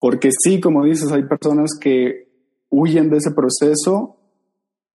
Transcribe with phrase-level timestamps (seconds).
[0.00, 2.28] Porque sí, como dices, hay personas que
[2.70, 4.16] huyen de ese proceso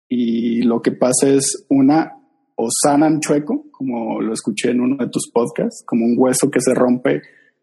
[0.09, 2.13] y lo que pasa es una,
[2.57, 6.61] o sanan chueco, como lo escuché en uno de tus podcasts, como un hueso que
[6.61, 7.23] se rompe,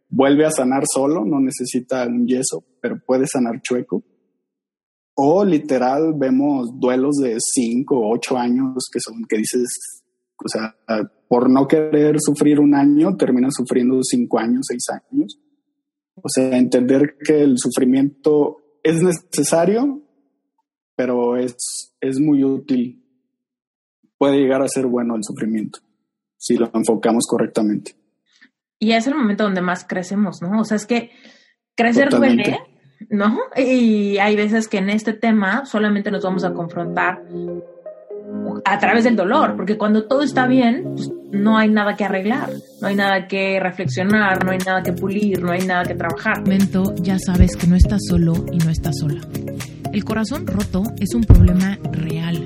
[0.10, 4.04] vuelve a sanar solo, no necesita un yeso, pero puede sanar chueco.
[5.14, 9.68] O literal vemos duelos de cinco o ocho años que son, que dices,
[10.44, 10.76] o sea,
[11.28, 15.40] por no querer sufrir un año, termina sufriendo cinco años, seis años.
[16.24, 20.02] O sea, entender que el sufrimiento es necesario,
[20.96, 23.06] pero es, es muy útil.
[24.18, 25.80] Puede llegar a ser bueno el sufrimiento,
[26.38, 27.96] si lo enfocamos correctamente.
[28.80, 30.62] Y es el momento donde más crecemos, ¿no?
[30.62, 31.12] O sea, es que
[31.76, 32.60] crecer duele,
[33.10, 33.38] ¿no?
[33.56, 37.24] Y hay veces que en este tema solamente nos vamos a confrontar
[38.66, 42.50] a través del dolor, porque cuando todo está bien, pues, no hay nada que arreglar,
[42.82, 46.42] no hay nada que reflexionar, no hay nada que pulir, no hay nada que trabajar.
[46.42, 49.22] Momento, ya sabes que no estás solo y no estás sola.
[49.92, 52.46] El corazón roto es un problema real.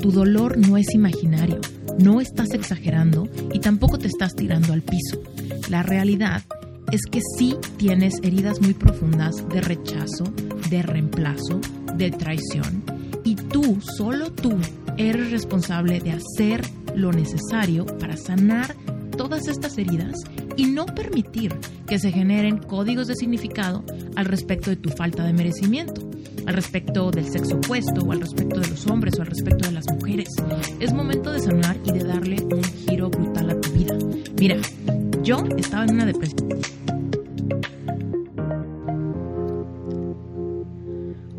[0.00, 1.60] Tu dolor no es imaginario,
[1.98, 5.22] no estás exagerando y tampoco te estás tirando al piso.
[5.70, 6.42] La realidad
[6.90, 10.24] es que sí tienes heridas muy profundas de rechazo,
[10.68, 11.60] de reemplazo,
[11.96, 12.82] de traición
[13.24, 14.52] y tú, solo tú,
[14.96, 16.62] eres responsable de hacer
[16.94, 18.74] lo necesario para sanar
[19.16, 20.16] todas estas heridas
[20.56, 21.54] y no permitir
[21.86, 23.84] que se generen códigos de significado
[24.16, 26.02] al respecto de tu falta de merecimiento,
[26.46, 29.72] al respecto del sexo opuesto o al respecto de los hombres o al respecto de
[29.72, 30.28] las mujeres.
[30.80, 33.96] Es momento de sanar y de darle un giro brutal a tu vida.
[34.38, 34.56] Mira,
[35.22, 36.48] yo estaba en una depresión.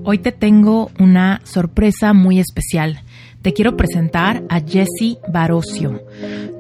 [0.06, 3.02] Hoy te tengo una sorpresa muy especial
[3.44, 6.02] te quiero presentar a Jesse Barocio.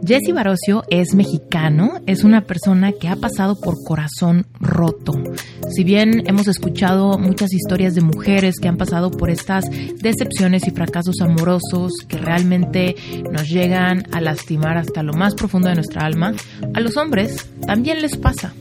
[0.05, 5.13] Jesse Barocio es mexicano, es una persona que ha pasado por corazón roto.
[5.69, 9.65] Si bien hemos escuchado muchas historias de mujeres que han pasado por estas
[10.01, 12.95] decepciones y fracasos amorosos que realmente
[13.31, 16.33] nos llegan a lastimar hasta lo más profundo de nuestra alma,
[16.73, 18.53] a los hombres también les pasa.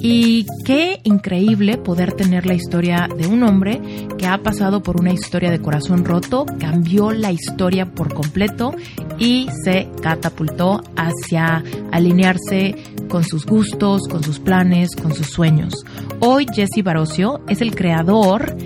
[0.00, 3.80] Y qué increíble poder tener la historia de un hombre
[4.16, 8.74] que ha pasado por una historia de corazón roto, cambió la historia por completo
[9.18, 10.27] y se catapultó
[10.96, 11.62] hacia
[11.92, 12.74] alinearse
[13.08, 15.74] con sus gustos, con sus planes, con sus sueños.
[16.20, 18.56] Hoy Jesse Barocio es el creador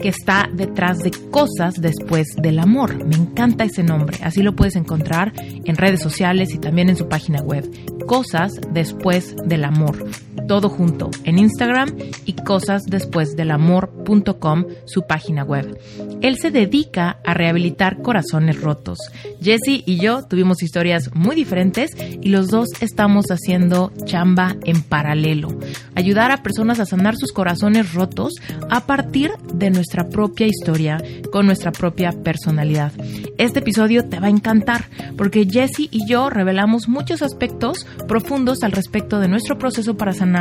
[0.00, 3.04] que está detrás de cosas después del amor.
[3.04, 7.08] Me encanta ese nombre, así lo puedes encontrar en redes sociales y también en su
[7.08, 7.68] página web.
[8.06, 10.08] Cosas después del amor
[10.48, 11.94] todo junto en Instagram
[12.24, 15.78] y cosas después del amor.com, su página web.
[16.22, 18.98] Él se dedica a rehabilitar corazones rotos.
[19.40, 25.56] Jesse y yo tuvimos historias muy diferentes y los dos estamos haciendo chamba en paralelo.
[25.94, 28.34] Ayudar a personas a sanar sus corazones rotos
[28.70, 32.92] a partir de nuestra propia historia, con nuestra propia personalidad.
[33.36, 34.86] Este episodio te va a encantar
[35.16, 40.37] porque Jesse y yo revelamos muchos aspectos profundos al respecto de nuestro proceso para sanar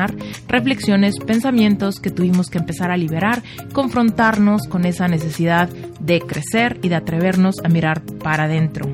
[0.48, 3.44] reflexiones, pensamientos que tuvimos que empezar a liberar,
[3.74, 5.70] confrontarnos con esa necesidad
[6.00, 8.88] de crecer y de atrevernos a mirar para adentro.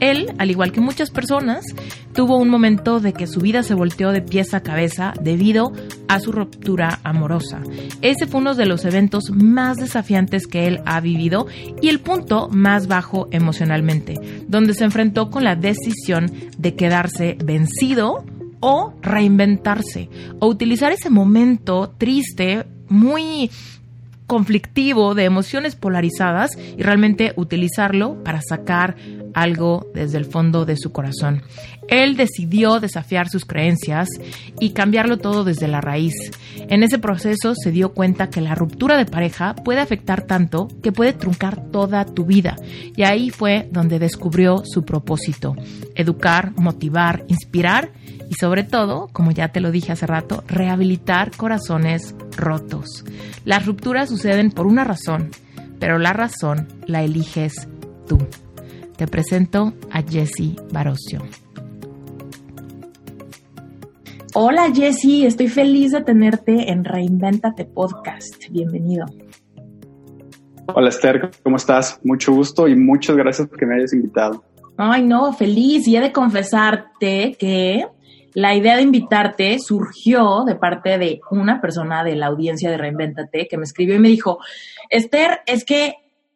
[0.00, 1.64] Él, al igual que muchas personas,
[2.12, 5.72] tuvo un momento de que su vida se volteó de pies a cabeza debido
[6.08, 7.60] a su ruptura amorosa.
[8.02, 11.46] Ese fue uno de los eventos más desafiantes que él ha vivido
[11.80, 14.14] y el punto más bajo emocionalmente,
[14.46, 18.24] donde se enfrentó con la decisión de quedarse vencido
[18.60, 23.50] o reinventarse o utilizar ese momento triste, muy
[24.26, 28.96] conflictivo de emociones polarizadas y realmente utilizarlo para sacar
[29.34, 31.42] algo desde el fondo de su corazón.
[31.88, 34.08] Él decidió desafiar sus creencias
[34.60, 36.14] y cambiarlo todo desde la raíz.
[36.56, 40.92] En ese proceso se dio cuenta que la ruptura de pareja puede afectar tanto que
[40.92, 42.56] puede truncar toda tu vida.
[42.96, 45.56] Y ahí fue donde descubrió su propósito.
[45.94, 47.90] Educar, motivar, inspirar
[48.30, 53.04] y sobre todo, como ya te lo dije hace rato, rehabilitar corazones rotos.
[53.44, 55.30] Las rupturas suceden por una razón,
[55.78, 57.68] pero la razón la eliges
[58.08, 58.18] tú.
[58.96, 61.20] Te presento a Jessie Barocio.
[64.34, 68.48] Hola Jessie, estoy feliz de tenerte en Reinventate Podcast.
[68.50, 69.06] Bienvenido.
[70.66, 71.98] Hola Esther, ¿cómo estás?
[72.04, 74.44] Mucho gusto y muchas gracias por que me hayas invitado.
[74.76, 75.88] Ay, no, feliz.
[75.88, 77.86] Y he de confesarte que
[78.34, 83.48] la idea de invitarte surgió de parte de una persona de la audiencia de Reinventate
[83.48, 84.38] que me escribió y me dijo,
[84.88, 85.94] Esther, es que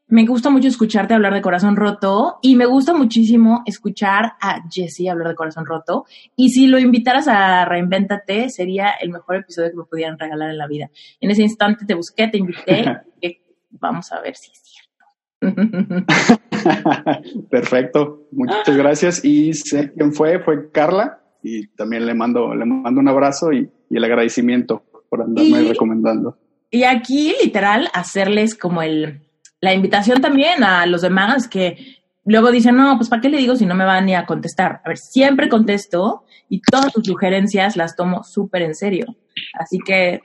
[0.09, 5.09] me gusta mucho escucharte hablar de corazón roto y me gusta muchísimo escuchar a Jesse
[5.11, 6.07] hablar de corazón roto.
[6.35, 10.59] Y si lo invitaras a Reinvéntate, sería el mejor episodio que me pudieran regalar en
[10.59, 10.91] la vida.
[11.21, 12.85] En ese instante te busqué, te invité
[13.21, 13.39] y
[13.71, 15.05] vamos a ver si es cierto.
[17.51, 19.25] Perfecto, muchas gracias.
[19.25, 21.21] Y sé quién fue, fue Carla.
[21.43, 26.37] Y también le mando, le mando un abrazo y, el agradecimiento por andarme recomendando.
[26.71, 29.28] Y aquí, literal, hacerles como el
[29.61, 33.57] la invitación también a los demás que luego dicen, no, pues ¿para qué le digo
[33.57, 34.81] si no me van ni a contestar?
[34.85, 39.07] A ver, siempre contesto y todas sus sugerencias las tomo súper en serio.
[39.59, 40.21] Así que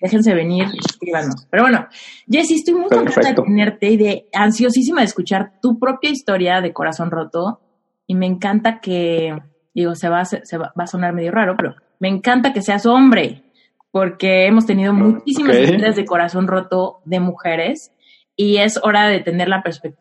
[0.00, 1.46] déjense venir, escríbanos.
[1.50, 1.86] Pero bueno,
[2.28, 6.72] Jessy, estoy muy contenta de tenerte y de ansiosísima de escuchar tu propia historia de
[6.72, 7.60] corazón roto.
[8.06, 9.36] Y me encanta que,
[9.74, 13.42] digo, se va, se va, a sonar medio raro, pero me encanta que seas hombre,
[13.90, 17.90] porque hemos tenido muchísimas historias de corazón roto de mujeres
[18.36, 19.48] y es hora de tener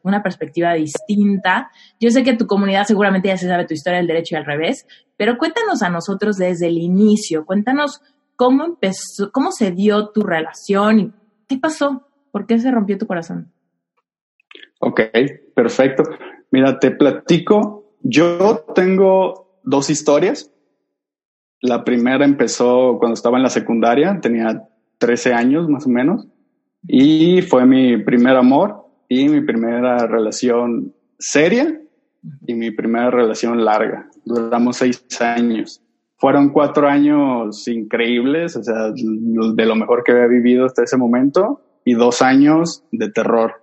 [0.03, 1.71] una perspectiva distinta.
[1.99, 4.45] Yo sé que tu comunidad seguramente ya se sabe tu historia del derecho y al
[4.45, 4.85] revés,
[5.15, 8.01] pero cuéntanos a nosotros desde el inicio, cuéntanos
[8.35, 11.13] cómo empezó, cómo se dio tu relación y
[11.47, 13.51] qué pasó, por qué se rompió tu corazón.
[14.79, 15.01] Ok,
[15.55, 16.03] perfecto.
[16.51, 20.51] Mira, te platico, yo tengo dos historias.
[21.61, 24.67] La primera empezó cuando estaba en la secundaria, tenía
[24.97, 26.27] 13 años más o menos.
[26.87, 31.79] Y fue mi primer amor y mi primera relación seria
[32.45, 34.09] y mi primera relación larga.
[34.23, 35.81] Duramos seis años.
[36.17, 41.61] Fueron cuatro años increíbles, o sea, de lo mejor que había vivido hasta ese momento,
[41.83, 43.61] y dos años de terror.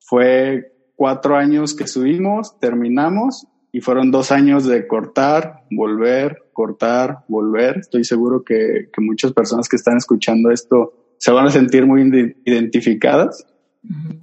[0.00, 7.78] Fue cuatro años que subimos, terminamos, y fueron dos años de cortar, volver, cortar, volver.
[7.78, 12.02] Estoy seguro que, que muchas personas que están escuchando esto se van a sentir muy
[12.44, 13.46] identificadas.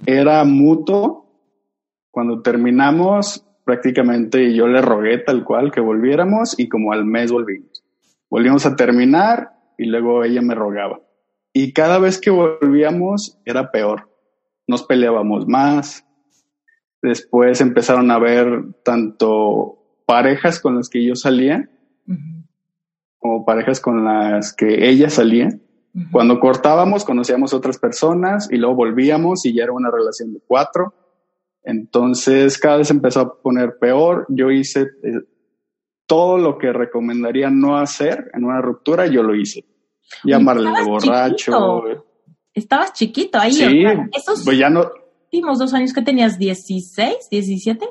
[0.04, 1.32] Era mutuo.
[2.10, 7.82] Cuando terminamos, prácticamente yo le rogué tal cual que volviéramos y como al mes volvimos.
[8.28, 11.00] Volvimos a terminar y luego ella me rogaba.
[11.54, 14.10] Y cada vez que volvíamos era peor.
[14.66, 16.06] Nos peleábamos más.
[17.00, 21.66] Después empezaron a ver tanto parejas con las que yo salía
[23.20, 25.50] como parejas con las que ella salía
[26.12, 30.94] cuando cortábamos, conocíamos otras personas y luego volvíamos y ya era una relación de cuatro.
[31.62, 34.26] Entonces cada vez empezó a poner peor.
[34.28, 35.20] Yo hice eh,
[36.06, 39.64] todo lo que recomendaría no hacer en una ruptura, yo lo hice.
[40.24, 41.82] Llamarle de borracho.
[42.54, 43.52] Estabas chiquito ahí.
[43.52, 43.84] Sí,
[44.44, 44.90] pues ya no.
[45.32, 47.88] Últimos dos años que tenías, 16, 17?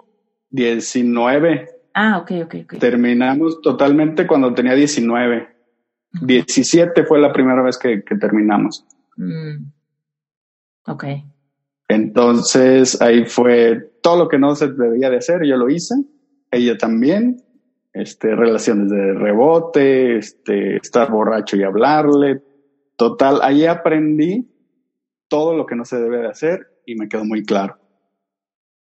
[0.50, 1.70] 19.
[1.94, 2.80] Ah, ok, ok, ok.
[2.80, 5.59] Terminamos totalmente cuando tenía 19.
[6.12, 8.86] 17 fue la primera vez que, terminamos.
[9.18, 9.72] Mm.
[10.88, 11.06] Ok.
[11.88, 15.96] Entonces ahí fue todo lo que no se debía de hacer, yo lo hice,
[16.52, 17.44] ella también,
[17.94, 22.44] este, relaciones de rebote, este, estar borracho y hablarle,
[22.96, 24.48] total, ahí aprendí
[25.28, 27.78] todo lo que no se debe de hacer y me quedó muy claro.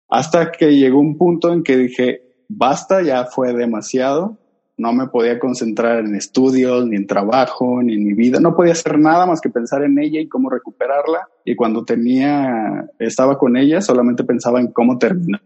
[0.10, 4.38] Hasta que llegó un punto en que dije, basta, ya fue demasiado,
[4.78, 8.40] no me podía concentrar en estudios, ni en trabajo, ni en mi vida.
[8.40, 11.28] No podía hacer nada más que pensar en ella y cómo recuperarla.
[11.46, 15.42] Y cuando tenía, estaba con ella, solamente pensaba en cómo terminar.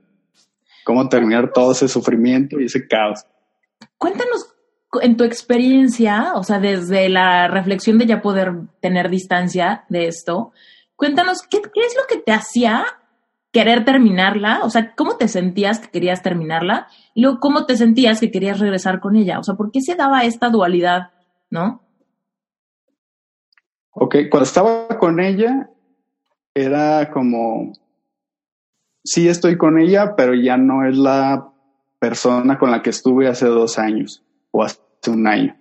[0.85, 3.25] Cómo terminar todo ese sufrimiento y ese caos.
[3.97, 4.53] Cuéntanos
[5.01, 10.53] en tu experiencia, o sea, desde la reflexión de ya poder tener distancia de esto,
[10.95, 12.85] cuéntanos qué, qué es lo que te hacía
[13.51, 16.87] querer terminarla, o sea, ¿cómo te sentías que querías terminarla?
[17.13, 19.39] Y luego, ¿cómo te sentías que querías regresar con ella?
[19.39, 21.11] O sea, ¿por qué se daba esta dualidad,
[21.49, 21.81] no?
[23.91, 25.69] Ok, cuando estaba con ella,
[26.53, 27.73] era como,
[29.03, 31.51] sí estoy con ella, pero ya no es la
[31.99, 35.55] persona con la que estuve hace dos años o hace un año.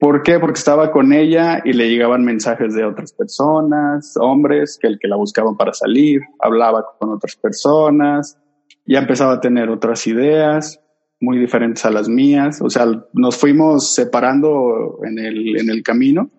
[0.00, 0.38] ¿Por qué?
[0.38, 5.08] Porque estaba con ella y le llegaban mensajes de otras personas, hombres, que el que
[5.08, 8.38] la buscaban para salir, hablaba con otras personas,
[8.86, 10.80] ya empezaba a tener otras ideas
[11.20, 12.62] muy diferentes a las mías.
[12.62, 16.30] O sea, nos fuimos separando en el, en el camino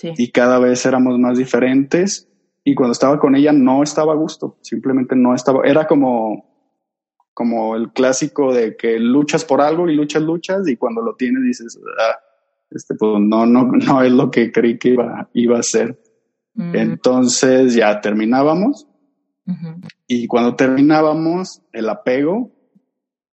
[0.00, 2.28] y cada vez éramos más diferentes.
[2.62, 6.48] Y cuando estaba con ella no estaba a gusto, simplemente no estaba, era como,
[7.34, 11.42] como el clásico de que luchas por algo y luchas, luchas y cuando lo tienes
[11.42, 12.16] dices, ah,
[12.74, 15.98] este, pues no, no, no es lo que creí que iba, iba a ser.
[16.54, 16.76] Mm.
[16.76, 18.86] Entonces ya terminábamos.
[20.06, 22.52] Y cuando terminábamos, el apego,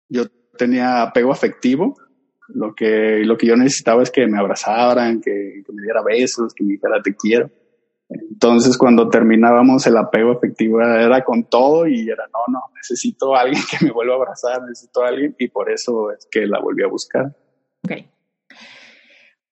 [0.08, 0.24] yo
[0.56, 1.94] tenía apego afectivo.
[2.48, 6.64] Lo que, lo que yo necesitaba es que me abrazaran, que, me diera besos, que
[6.64, 7.50] me dijera te quiero.
[8.08, 13.40] Entonces, cuando terminábamos, el apego efectivo era con todo y era, no, no, necesito a
[13.42, 16.58] alguien que me vuelva a abrazar, necesito a alguien y por eso es que la
[16.58, 17.36] volví a buscar.
[17.84, 17.92] Ok.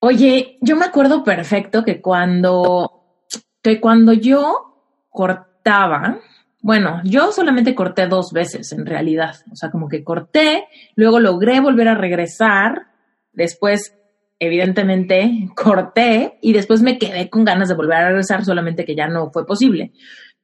[0.00, 3.24] Oye, yo me acuerdo perfecto que cuando,
[3.62, 6.20] que cuando yo cortaba,
[6.60, 11.60] bueno, yo solamente corté dos veces en realidad, o sea, como que corté, luego logré
[11.60, 12.88] volver a regresar,
[13.32, 13.96] después
[14.38, 19.08] evidentemente corté y después me quedé con ganas de volver a regresar, solamente que ya
[19.08, 19.92] no fue posible.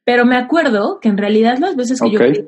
[0.04, 2.47] Pero me acuerdo que en realidad las veces que yo quería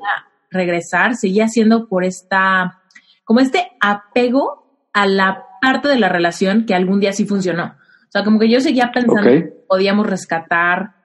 [0.49, 2.81] regresar seguía siendo por esta,
[3.23, 7.75] como este apego a la parte de la relación que algún día sí funcionó.
[8.07, 10.95] O sea, como que yo seguía pensando que podíamos rescatar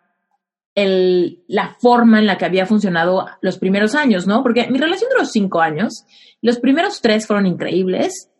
[0.75, 4.43] el, la forma en la que había funcionado los primeros años, ¿no?
[4.43, 6.05] Porque mi relación duró cinco años,
[6.40, 8.31] los primeros tres fueron increíbles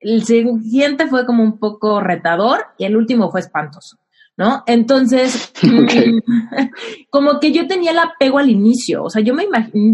[0.00, 3.98] el siguiente fue como un poco retador y el último fue espantoso,
[4.36, 4.62] ¿no?
[4.66, 6.18] Entonces, mm,
[7.10, 9.44] como que yo tenía el apego al inicio, o sea, yo me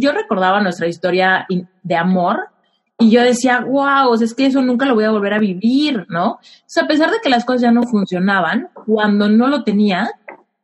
[0.01, 1.47] yo recordaba nuestra historia
[1.83, 2.49] de amor
[2.99, 6.33] y yo decía, wow, es que eso nunca lo voy a volver a vivir, ¿no?
[6.33, 10.11] O a pesar de que las cosas ya no funcionaban, cuando no lo tenía,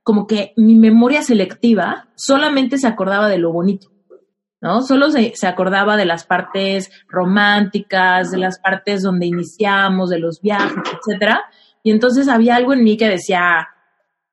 [0.02, 3.88] como que mi memoria selectiva solamente se acordaba de lo bonito.
[4.60, 4.82] ¿no?
[4.82, 10.82] Solo se, acordaba de las partes románticas, de las partes donde iniciamos, de los viajes,
[10.92, 11.42] etcétera.
[11.82, 13.68] Y entonces había algo en mí que decía,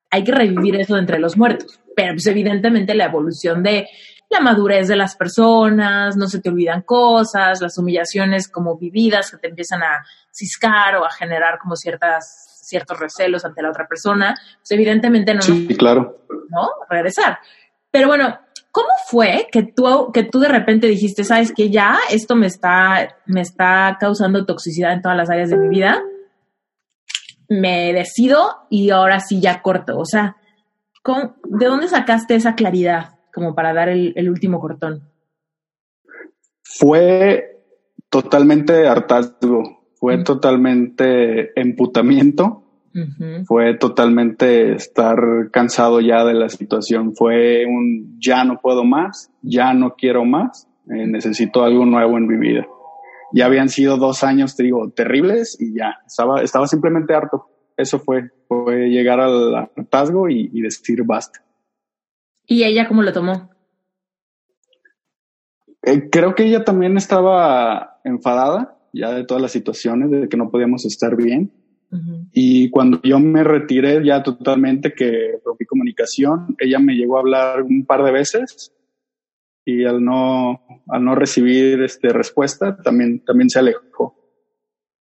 [0.09, 1.79] hay que revivir eso entre los muertos.
[1.95, 3.87] Pero pues evidentemente la evolución de
[4.37, 9.37] la madurez de las personas, no se te olvidan cosas, las humillaciones como vividas que
[9.37, 14.35] te empiezan a ciscar o a generar como ciertas, ciertos recelos ante la otra persona,
[14.57, 15.41] pues evidentemente no.
[15.41, 16.25] Sí, claro.
[16.49, 16.69] ¿No?
[16.89, 17.39] Regresar.
[17.91, 18.39] Pero bueno,
[18.69, 23.17] ¿Cómo fue que tú, que tú de repente dijiste, sabes que ya esto me está,
[23.25, 25.99] me está causando toxicidad en todas las áreas de mi vida?
[27.49, 29.97] Me decido y ahora sí ya corto.
[29.97, 30.35] O sea,
[31.45, 35.03] ¿de dónde sacaste esa claridad como para dar el, último cortón?
[36.63, 37.61] Fue
[38.09, 42.63] totalmente hartazgo, fue totalmente emputamiento
[43.45, 45.19] fue totalmente estar
[45.51, 47.13] cansado ya de la situación.
[47.15, 52.25] Fue un ya no puedo más, ya no quiero más, eh, necesito algo nuevo en
[52.25, 52.65] mi vida.
[53.33, 57.45] Ya habían sido dos años, te digo, terribles y ya, estaba, estaba simplemente harto.
[57.75, 61.43] Eso fue, fue llegar al hartazgo y, y decir basta.
[62.47, 63.51] ¿Y ella cómo lo tomó?
[65.83, 70.49] Eh, creo que ella también estaba enfadada ya de todas las situaciones, de que no
[70.49, 71.51] podíamos estar bien.
[72.33, 77.61] Y cuando yo me retiré ya totalmente, que rompí comunicación, ella me llegó a hablar
[77.61, 78.73] un par de veces
[79.63, 84.15] y al no, al no recibir este, respuesta, también, también se alejó.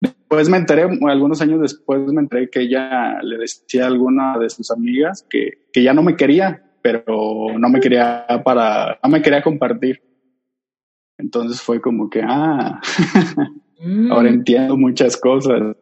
[0.00, 4.48] Después me enteré, algunos años después me enteré que ella le decía a alguna de
[4.48, 9.22] sus amigas que, que ya no me quería, pero no me quería para, no me
[9.22, 10.02] quería compartir.
[11.18, 12.80] Entonces fue como que, ah,
[14.10, 14.34] ahora mm.
[14.34, 15.76] entiendo muchas cosas.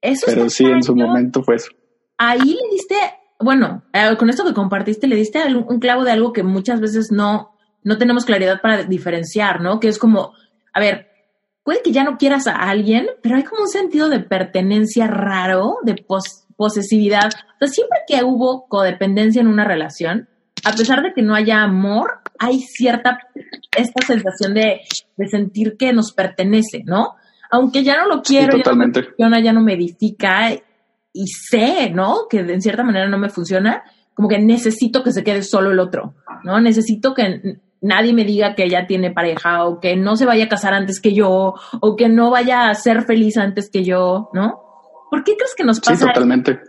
[0.00, 1.70] Pero sí, en su momento fue eso.
[2.16, 2.94] Ahí le diste,
[3.40, 7.10] bueno, eh, con esto que compartiste, le diste un clavo de algo que muchas veces
[7.10, 7.50] no,
[7.82, 9.80] no tenemos claridad para diferenciar, ¿no?
[9.80, 10.32] Que es como,
[10.72, 11.08] a ver,
[11.64, 15.78] puede que ya no quieras a alguien, pero hay como un sentido de pertenencia raro,
[15.82, 15.94] de
[16.58, 17.30] posesividad.
[17.54, 20.28] O sea, siempre que hubo codependencia en una relación,
[20.64, 23.20] a pesar de que no haya amor, hay cierta,
[23.74, 24.82] esta sensación de,
[25.16, 27.14] de sentir que nos pertenece, ¿no?
[27.50, 30.52] aunque ya no lo quiero, ya, no funciona, ya no me edifica
[31.12, 32.26] y sé, ¿no?
[32.28, 33.82] Que en cierta manera no me funciona,
[34.14, 36.60] como que necesito que se quede solo el otro, ¿no?
[36.60, 40.48] Necesito que nadie me diga que ella tiene pareja o que no se vaya a
[40.48, 44.62] casar antes que yo o que no vaya a ser feliz antes que yo, ¿no?
[45.10, 45.96] ¿Por qué crees que nos pasa?
[45.96, 46.60] Sí, totalmente.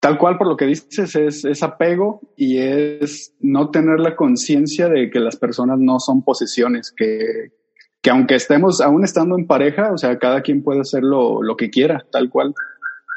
[0.00, 4.88] Tal cual por lo que dices es, es apego y es no tener la conciencia
[4.88, 7.52] de que las personas no son posesiones, que,
[8.00, 11.68] que aunque estemos aún estando en pareja, o sea, cada quien puede hacer lo, que
[11.68, 12.54] quiera, tal cual.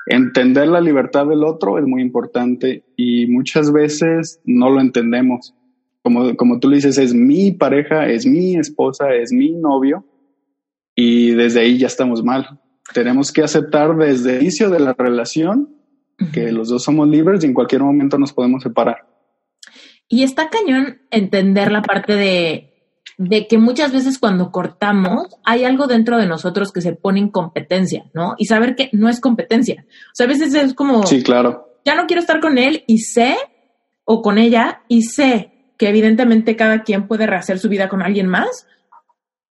[0.08, 5.56] Entender la libertad del otro es muy importante y muchas veces no lo entendemos.
[6.02, 10.04] Como, como tú le dices, es mi pareja, es mi esposa, es mi novio
[10.96, 12.60] y desde ahí ya estamos mal.
[12.94, 15.70] Tenemos que aceptar desde el inicio de la relación
[16.32, 19.08] que los dos somos libres y en cualquier momento nos podemos separar.
[20.08, 22.74] Y está cañón entender la parte de
[23.18, 27.30] de que muchas veces cuando cortamos hay algo dentro de nosotros que se pone en
[27.30, 28.36] competencia, ¿no?
[28.38, 29.86] Y saber que no es competencia.
[29.88, 31.06] O sea, a veces es como...
[31.06, 31.80] Sí, claro.
[31.86, 33.36] Ya no quiero estar con él y sé,
[34.06, 38.28] o con ella, y sé que evidentemente cada quien puede rehacer su vida con alguien
[38.28, 38.68] más,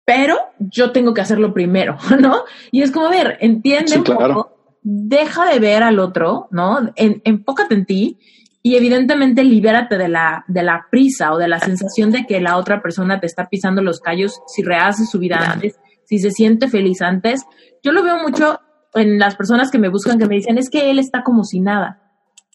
[0.05, 2.45] pero yo tengo que hacerlo primero, ¿no?
[2.71, 6.93] Y es como, a ver, entiende un poco deja de ver al otro, ¿no?
[6.97, 8.19] En, enfócate en ti
[8.63, 12.57] y evidentemente libérate de la, de la prisa o de la sensación de que la
[12.57, 16.69] otra persona te está pisando los callos si rehace su vida antes, si se siente
[16.69, 17.45] feliz antes.
[17.83, 18.61] Yo lo veo mucho
[18.95, 21.61] en las personas que me buscan que me dicen, es que él está como si
[21.61, 22.03] nada.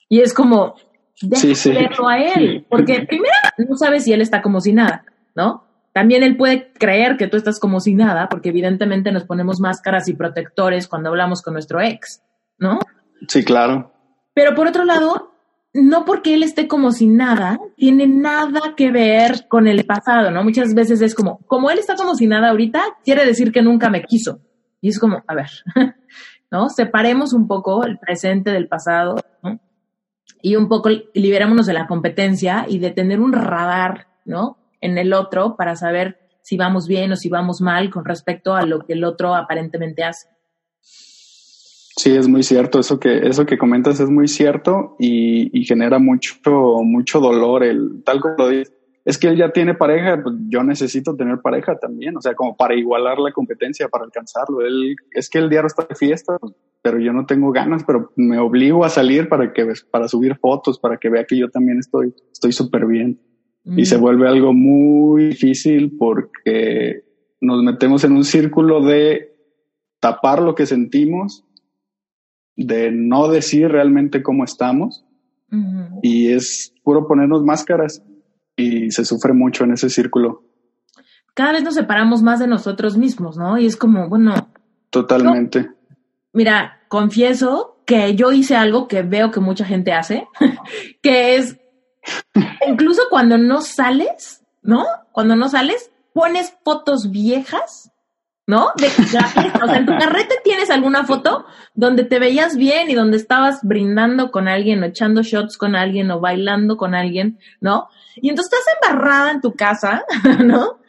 [0.08, 0.76] Y es como,
[1.22, 5.65] déjalo a él, porque primero no sabes si él está como si nada, ¿no?
[5.96, 10.10] También él puede creer que tú estás como si nada, porque evidentemente nos ponemos máscaras
[10.10, 12.22] y protectores cuando hablamos con nuestro ex,
[12.58, 12.80] ¿no?
[13.30, 13.94] Sí, claro.
[14.34, 15.32] Pero por otro lado,
[15.72, 20.44] no porque él esté como si nada, tiene nada que ver con el pasado, ¿no?
[20.44, 23.90] Muchas veces es como, como él está como si nada ahorita, quiere decir que nunca
[23.90, 24.42] me quiso.
[24.82, 25.50] Y es como, a ver,
[26.52, 26.68] ¿no?
[26.68, 29.62] Separemos un poco el presente del pasado, ¿no?
[30.42, 34.58] Y un poco liberémonos de la competencia y de tener un radar, ¿no?
[34.86, 38.66] En el otro para saber si vamos bien o si vamos mal con respecto a
[38.66, 40.28] lo que el otro aparentemente hace.
[41.98, 42.80] Sí, es muy cierto.
[42.80, 46.36] Eso que, eso que comentas es muy cierto y, genera mucho,
[46.84, 47.64] mucho dolor.
[47.64, 48.74] El, tal como lo dices,
[49.06, 52.18] es que él ya tiene pareja, pues yo necesito tener pareja también.
[52.18, 54.62] O sea, como para igualar la competencia, para alcanzarlo.
[54.62, 56.38] Él, es que el diario está de fiesta,
[56.82, 60.78] pero yo no tengo ganas, pero me obligo a salir para que, para subir fotos,
[60.78, 63.20] para que vea que yo también estoy, estoy súper bien.
[63.66, 67.04] Y se vuelve algo muy difícil porque
[67.42, 69.36] nos metemos en un círculo de
[70.00, 71.44] tapar lo que sentimos,
[72.56, 75.04] de no decir realmente cómo estamos.
[76.02, 78.04] Y es puro ponernos máscaras
[78.56, 80.44] y se sufre mucho en ese círculo.
[81.34, 83.58] Cada vez nos separamos más de nosotros mismos, ¿no?
[83.58, 84.34] Y es como, bueno.
[84.90, 85.70] Totalmente.
[86.34, 90.28] mira, confieso que yo hice algo que veo que mucha gente hace,
[91.02, 91.58] que es
[92.68, 94.86] Incluso cuando no sales, ¿no?
[95.12, 97.92] Cuando no sales, pones fotos viejas,
[98.48, 98.72] ¿no?
[98.78, 103.18] De O sea, en tu carrete tienes alguna foto donde te veías bien y donde
[103.18, 107.90] estabas brindando con alguien o echando shots con alguien o bailando con alguien, ¿no?
[108.16, 110.06] Y entonces estás embarrada en tu casa,
[110.44, 110.80] ¿no?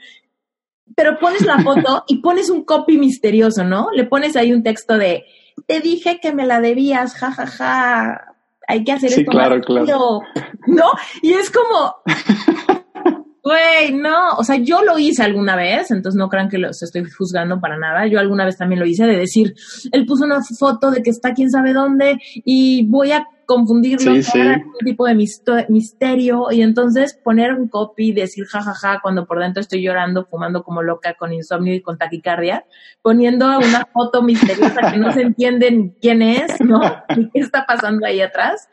[0.94, 3.88] Pero pones la foto y pones un copy misterioso, ¿no?
[3.92, 5.24] Le pones ahí un texto de,
[5.66, 8.35] te dije que me la debías, jajaja, ja, ja
[8.66, 10.20] hay que hacer sí, claro, claro.
[10.66, 10.90] ¿no?
[11.22, 11.96] Y es como,
[13.42, 17.04] güey, no, o sea, yo lo hice alguna vez, entonces no crean que los estoy
[17.04, 18.06] juzgando para nada.
[18.06, 19.54] Yo alguna vez también lo hice de decir,
[19.92, 24.40] él puso una foto de que está quién sabe dónde y voy a confundirlo con
[24.40, 25.14] un tipo de
[25.68, 30.82] misterio y entonces poner un copy, decir jajaja cuando por dentro estoy llorando, fumando como
[30.82, 32.66] loca con insomnio y con taquicardia,
[33.02, 36.80] poniendo una foto misteriosa que no se entiende quién es, ¿no?
[37.16, 38.68] Ni qué está pasando ahí atrás.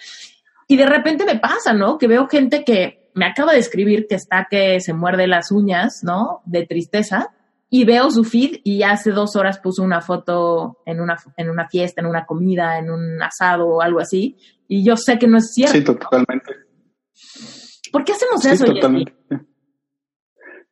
[0.67, 1.97] Y de repente me pasa, ¿no?
[1.97, 6.03] Que veo gente que me acaba de escribir que está que se muerde las uñas,
[6.03, 6.41] ¿no?
[6.45, 7.31] De tristeza
[7.75, 11.67] y veo su feed y hace dos horas puso una foto en una, en una
[11.67, 15.39] fiesta, en una comida, en un asado o algo así, y yo sé que no
[15.39, 15.75] es cierto.
[15.75, 16.53] Sí, totalmente.
[17.91, 18.65] ¿Por qué hacemos eso?
[18.65, 19.15] Totalmente.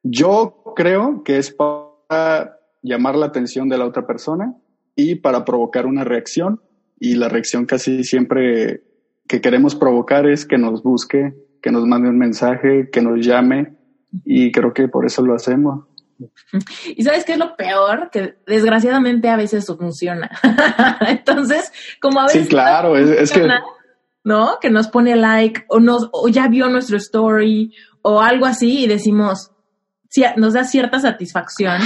[0.04, 4.54] Yo creo que es para llamar la atención de la otra persona
[4.96, 6.62] y para provocar una reacción,
[7.00, 8.84] y la reacción casi siempre
[9.28, 11.34] que queremos provocar es que nos busque,
[11.64, 13.76] que nos mande un mensaje, que nos llame,
[14.24, 15.86] y creo que por eso lo hacemos.
[16.96, 18.10] Y sabes qué es lo peor?
[18.12, 20.30] Que desgraciadamente a veces funciona.
[21.08, 22.44] Entonces, como a veces...
[22.44, 23.48] Sí, claro, es, que...
[24.24, 24.60] ¿No?
[24.62, 28.88] Que nos pone like o, nos, o ya vio nuestro story o algo así y
[28.88, 29.52] decimos,
[30.38, 31.82] nos da cierta satisfacción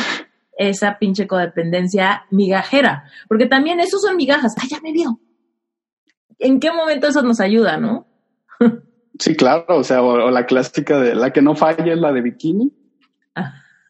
[0.57, 3.05] esa pinche codependencia migajera.
[3.27, 4.53] Porque también esos son migajas.
[4.57, 5.19] ¡Ah, ya me vio!
[6.39, 8.07] ¿En qué momento eso nos ayuda, no?
[9.19, 9.65] sí, claro.
[9.67, 12.73] O sea, o, la clásica de la que no falla es la de bikini.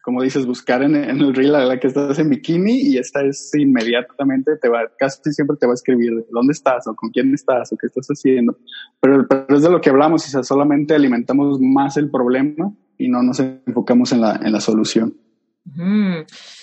[0.06, 3.50] Como dices, buscar en, el reel a la que estás en bikini y esta es
[3.56, 7.72] inmediatamente, te va, casi siempre te va a escribir dónde estás o con quién estás
[7.72, 8.56] o qué estás haciendo.
[9.00, 13.20] Pero, es de lo que hablamos, o sea, solamente alimentamos más el problema y no
[13.24, 15.12] nos enfocamos en la, en la solución.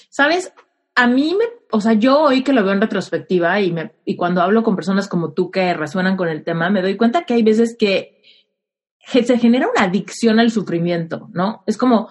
[0.09, 0.53] Sabes,
[0.95, 4.15] a mí me, o sea, yo hoy que lo veo en retrospectiva y, me, y
[4.15, 7.33] cuando hablo con personas como tú que resuenan con el tema, me doy cuenta que
[7.33, 8.21] hay veces que
[9.05, 11.61] se genera una adicción al sufrimiento, ¿no?
[11.67, 12.07] Es como,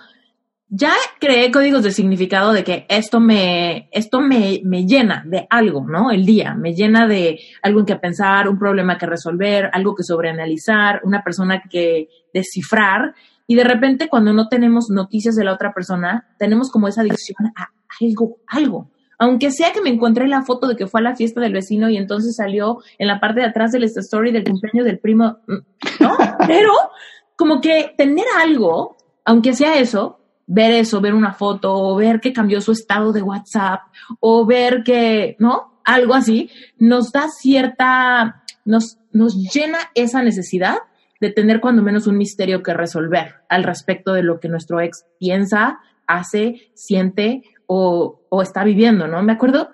[0.75, 5.85] ya creé códigos de significado de que esto me, esto me, me llena de algo,
[5.87, 6.11] ¿no?
[6.11, 10.03] El día, me llena de algo en que pensar, un problema que resolver, algo que
[10.03, 13.15] sobreanalizar, una persona que descifrar.
[13.47, 17.53] Y de repente cuando no tenemos noticias de la otra persona, tenemos como esa adicción
[17.55, 18.91] a algo, algo.
[19.19, 21.91] Aunque sea que me encontré la foto de que fue a la fiesta del vecino
[21.91, 25.37] y entonces salió en la parte de atrás del story del cumpleaños del primo,
[26.01, 26.17] ¿no?
[26.47, 26.73] Pero
[27.37, 32.33] como que tener algo, aunque sea eso, ver eso, ver una foto, o ver que
[32.33, 33.83] cambió su estado de WhatsApp,
[34.20, 35.72] o ver que, ¿no?
[35.85, 40.78] algo así, nos da cierta, nos, nos llena esa necesidad
[41.20, 45.07] de tener cuando menos un misterio que resolver al respecto de lo que nuestro ex
[45.18, 49.22] piensa, hace, siente o, o está viviendo, ¿no?
[49.22, 49.70] Me acuerdo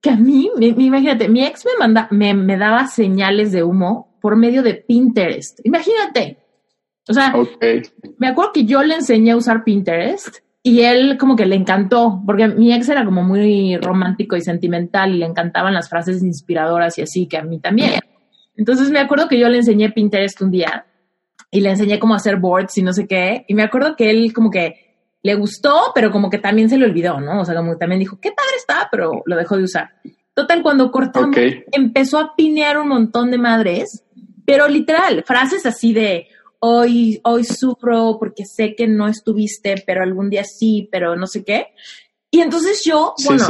[0.00, 4.36] que a mí, imagínate, mi ex me, manda, me, me, daba señales de humo por
[4.36, 5.60] medio de Pinterest.
[5.64, 6.43] Imagínate.
[7.08, 7.34] O sea,
[8.18, 12.22] me acuerdo que yo le enseñé a usar Pinterest y él como que le encantó,
[12.24, 16.96] porque mi ex era como muy romántico y sentimental y le encantaban las frases inspiradoras
[16.98, 18.00] y así, que a mí también.
[18.56, 20.86] Entonces me acuerdo que yo le enseñé Pinterest un día
[21.50, 23.44] y le enseñé cómo hacer boards y no sé qué.
[23.46, 24.84] Y me acuerdo que él como que
[25.22, 27.40] le gustó, pero como que también se le olvidó, ¿no?
[27.40, 29.90] O sea, como que también dijo, qué padre está, pero lo dejó de usar.
[30.34, 31.36] Total, cuando cortamos,
[31.72, 34.04] empezó a pinear un montón de madres,
[34.44, 36.26] pero literal, frases así de,
[36.66, 41.44] hoy, hoy sufro porque sé que no estuviste, pero algún día sí, pero no sé
[41.44, 41.68] qué.
[42.30, 43.46] Y entonces yo, bueno,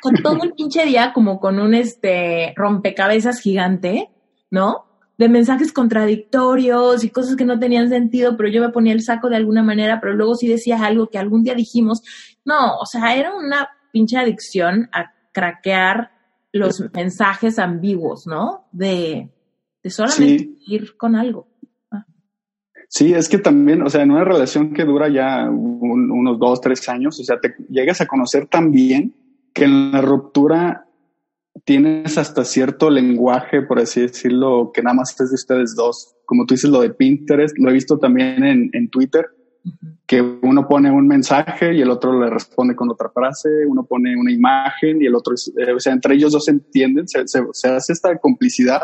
[0.00, 4.10] con todo el pinche día, como con un este rompecabezas gigante,
[4.50, 4.86] ¿no?
[5.18, 9.28] de mensajes contradictorios y cosas que no tenían sentido, pero yo me ponía el saco
[9.28, 12.02] de alguna manera, pero luego sí decías algo que algún día dijimos.
[12.44, 16.10] No, o sea, era una pinche adicción a craquear
[16.50, 18.66] los mensajes ambiguos, ¿no?
[18.72, 19.30] De,
[19.82, 21.51] de solamente ir con algo.
[22.94, 26.86] Sí, es que también, o sea, en una relación que dura ya unos dos, tres
[26.90, 29.14] años, o sea, te llegas a conocer tan bien
[29.54, 30.84] que en la ruptura
[31.64, 36.16] tienes hasta cierto lenguaje, por así decirlo, que nada más es de ustedes dos.
[36.26, 39.24] Como tú dices, lo de Pinterest, lo he visto también en, en Twitter,
[40.06, 44.14] que uno pone un mensaje y el otro le responde con otra frase, uno pone
[44.14, 47.68] una imagen y el otro, eh, o sea, entre ellos dos se entienden, se, se,
[47.68, 48.82] hace esta complicidad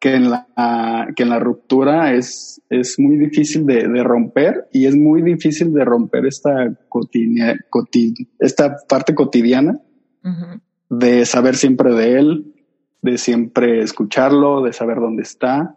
[0.00, 4.86] que en la, que en la ruptura es, es muy difícil de, de romper y
[4.86, 7.58] es muy difícil de romper esta, cotidiana,
[8.38, 9.80] esta parte cotidiana
[10.88, 12.54] de saber siempre de él,
[13.02, 15.76] de siempre escucharlo, de saber dónde está.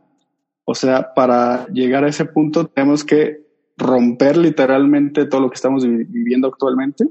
[0.66, 3.42] O sea, para llegar a ese punto tenemos que
[3.78, 7.06] romper literalmente todo lo que estamos viviendo actualmente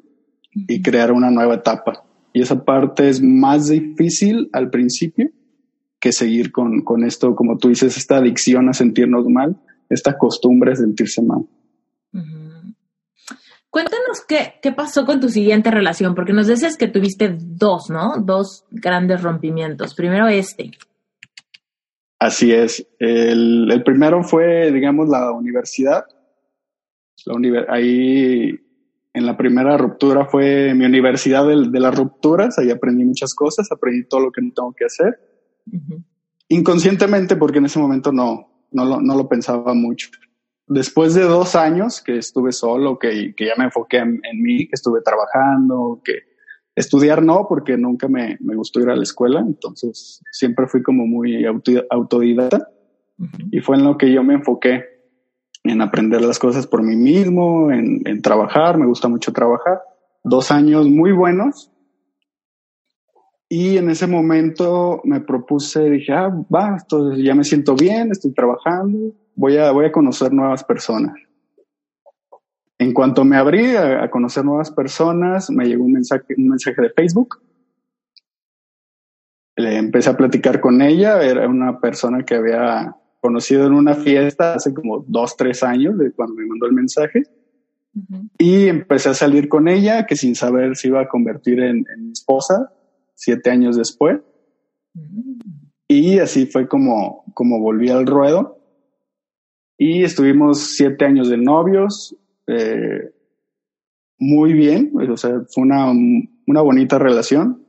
[0.52, 2.04] y crear una nueva etapa.
[2.32, 5.30] Y esa parte es más difícil al principio
[6.00, 9.56] que seguir con, con esto, como tú dices, esta adicción a sentirnos mal,
[9.88, 11.44] esta costumbre de sentirse mal.
[13.70, 18.16] Cuéntanos qué, qué pasó con tu siguiente relación, porque nos dices que tuviste dos, ¿no?
[18.20, 19.94] Dos grandes rompimientos.
[19.94, 20.72] Primero este.
[22.18, 22.84] Así es.
[22.98, 26.04] El, el primero fue, digamos, la universidad.
[27.26, 28.58] La ahí,
[29.12, 32.58] en la primera ruptura fue mi universidad de, de, las rupturas.
[32.58, 35.29] Ahí aprendí muchas cosas, aprendí todo lo que no tengo que hacer.
[36.48, 40.10] Inconscientemente, porque en ese momento no, no, lo, no lo pensaba mucho.
[40.66, 44.74] Después de dos años que estuve solo, que, que ya me enfoqué en, mí, que
[44.74, 46.20] estuve trabajando, que
[46.76, 51.06] estudiar no, porque nunca me, me, gustó ir a la escuela, entonces siempre fui como
[51.06, 52.68] muy autodidacta.
[53.50, 54.84] Y fue en lo que yo me enfoqué,
[55.64, 59.80] en aprender las cosas por mí mismo, en, en trabajar, me gusta mucho trabajar,
[60.24, 61.70] dos años muy buenos.
[63.52, 68.32] Y en ese momento me propuse, dije, ah, va, entonces ya me siento bien, estoy
[68.32, 71.16] trabajando, voy a, voy a conocer nuevas personas.
[72.78, 76.90] En cuanto me abrí a, conocer nuevas personas, me llegó un mensaje, un mensaje de
[76.90, 77.42] Facebook.
[79.56, 84.54] Le empecé a platicar con ella, era una persona que había conocido en una fiesta
[84.54, 87.24] hace como dos, tres años de cuando me mandó el mensaje.
[88.38, 92.12] Y empecé a salir con ella, que sin saber se iba a convertir en, en
[92.12, 92.70] esposa
[93.20, 94.18] siete años después.
[95.86, 98.58] Y así fue como, como volví al ruedo.
[99.76, 103.12] Y estuvimos siete años de novios, eh,
[104.18, 105.90] muy bien, o sea, fue una,
[106.46, 107.62] una, bonita relación.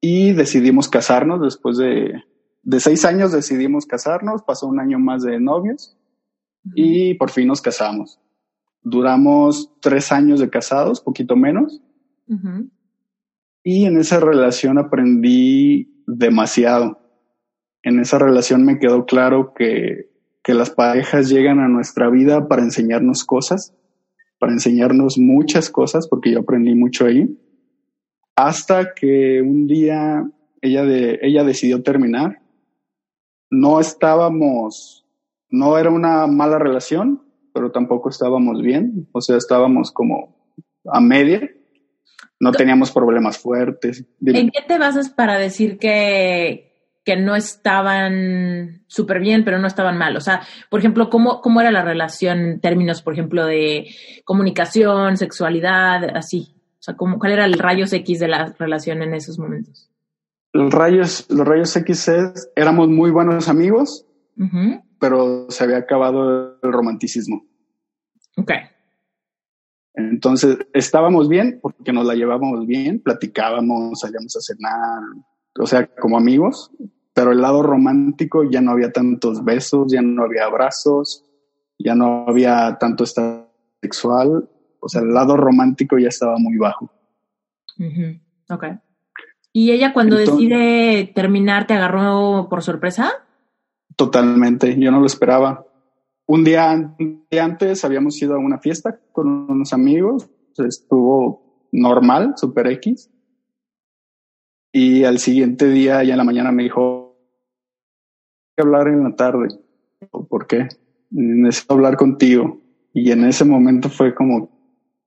[0.00, 2.22] Y decidimos casarnos después de,
[2.62, 5.96] de seis años decidimos casarnos, pasó un año más de novios
[6.74, 8.18] y por fin nos casamos.
[8.82, 11.80] Duramos tres años de casados, poquito menos.
[13.66, 17.00] Y en esa relación aprendí demasiado.
[17.82, 20.06] En esa relación me quedó claro que
[20.46, 23.74] que las parejas llegan a nuestra vida para enseñarnos cosas,
[24.38, 27.36] para enseñarnos muchas cosas, porque yo aprendí mucho ahí,
[28.36, 30.24] hasta que un día
[30.60, 32.42] ella, de, ella decidió terminar.
[33.50, 35.04] No estábamos,
[35.50, 41.50] no era una mala relación, pero tampoco estábamos bien, o sea, estábamos como a media,
[42.40, 44.04] no teníamos problemas fuertes.
[44.24, 49.96] ¿En qué te basas para decir que, que no estaban súper bien, pero no estaban
[49.96, 50.16] mal.
[50.16, 53.88] O sea, por ejemplo, ¿cómo, ¿cómo era la relación en términos, por ejemplo, de
[54.24, 56.54] comunicación, sexualidad, así?
[56.78, 59.90] O sea, ¿cómo, ¿cuál era el rayos X de la relación en esos momentos?
[60.56, 62.10] los rayos, los rayos X
[62.56, 64.06] éramos muy buenos amigos,
[64.98, 67.44] pero se había acabado el romanticismo.
[68.36, 68.52] Ok.
[69.96, 75.02] Entonces estábamos bien porque nos la llevábamos bien, platicábamos, salíamos a cenar,
[75.58, 76.70] o sea, como amigos,
[77.14, 81.24] pero el lado romántico ya no había tantos besos, ya no había abrazos,
[81.78, 83.48] ya no había tanto estado
[83.80, 84.48] sexual,
[84.80, 86.90] o sea, el lado romántico ya estaba muy bajo.
[88.50, 88.64] Ok.
[89.52, 93.12] ¿Y ella cuando decide terminar te agarró por sorpresa?
[93.96, 95.65] Totalmente, yo no lo esperaba.
[96.28, 96.72] Un día,
[97.40, 103.10] antes habíamos ido a una fiesta con unos amigos, estuvo normal, super X.
[104.72, 107.16] Y al siguiente día, ya en la mañana, me dijo,
[108.56, 109.48] que hablar en la tarde.
[110.10, 110.68] ¿Por qué?
[111.10, 112.60] Necesito hablar contigo.
[112.92, 114.50] Y en ese momento fue como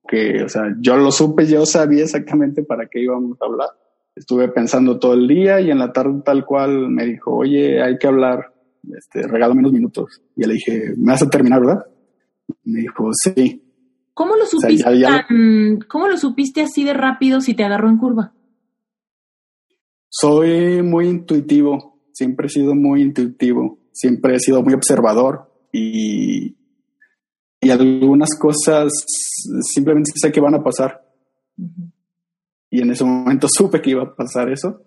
[0.08, 3.68] que, o sea, yo lo supe, yo sabía exactamente para qué íbamos a hablar.
[4.14, 7.98] Estuve pensando todo el día y en la tarde tal cual me dijo, oye, hay
[7.98, 8.52] que hablar
[8.96, 10.22] este, regálame unos minutos.
[10.36, 11.86] Y le dije, ¿me vas a terminar, verdad?
[12.64, 13.62] Me dijo, sí.
[14.14, 14.84] ¿Cómo lo supiste
[15.88, 18.32] ¿Cómo lo supiste así de rápido si te agarró en curva?
[20.08, 26.56] Soy muy intuitivo, siempre he sido muy intuitivo, siempre he sido muy observador y,
[27.60, 28.92] y algunas cosas
[29.72, 31.00] simplemente sé que van a pasar.
[32.70, 34.82] Y en ese momento supe que iba a pasar eso.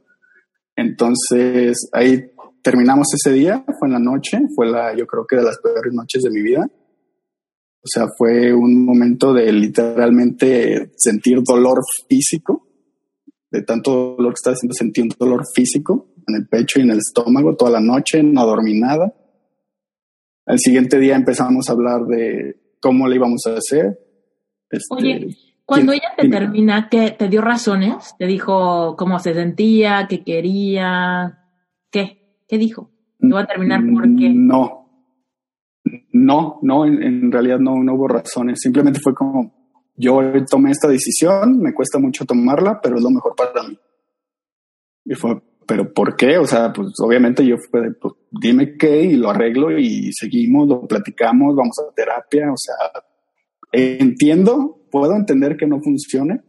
[0.76, 2.32] Entonces ahí
[2.64, 5.94] terminamos ese día, fue en la noche, fue la, yo creo que de las peores
[5.94, 6.66] noches de mi vida.
[6.66, 12.66] O sea, fue un momento de literalmente sentir dolor físico,
[13.52, 16.92] de tanto dolor que estaba haciendo, sentí un dolor físico en el pecho y en
[16.92, 19.14] el estómago toda la noche, no dormí nada.
[20.46, 24.00] Al siguiente día empezamos a hablar de cómo le íbamos a hacer.
[24.70, 25.28] Este, Oye,
[25.66, 28.16] cuando ella te termina, ¿qué, ¿te dio razones?
[28.18, 31.40] ¿Te dijo cómo se sentía, qué quería?
[31.92, 32.23] ¿Qué?
[32.54, 32.92] ¿Qué dijo?
[33.18, 34.30] ¿No va a terminar por qué?
[34.32, 34.88] No.
[36.12, 38.60] No, no, en, realidad no, no hubo razones.
[38.62, 43.34] Simplemente fue como, yo tomé esta decisión, me cuesta mucho tomarla, pero es lo mejor
[43.36, 43.76] para mí.
[45.04, 46.38] Y fue, ¿pero por qué?
[46.38, 50.86] O sea, pues obviamente yo fue, pues dime qué y lo arreglo y seguimos, lo
[50.86, 52.52] platicamos, vamos a terapia.
[52.52, 52.76] O sea,
[53.72, 56.44] entiendo, puedo entender que no funcione,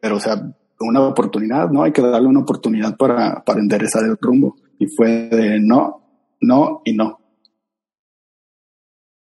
[0.00, 0.40] pero o sea,
[0.80, 1.82] una oportunidad, ¿no?
[1.82, 4.56] Hay que darle una oportunidad para, para enderezar el rumbo.
[4.78, 6.02] Y fue de no,
[6.40, 7.18] no y no.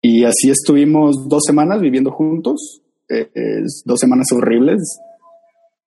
[0.01, 4.99] Y así estuvimos dos semanas viviendo juntos, eh, dos semanas horribles.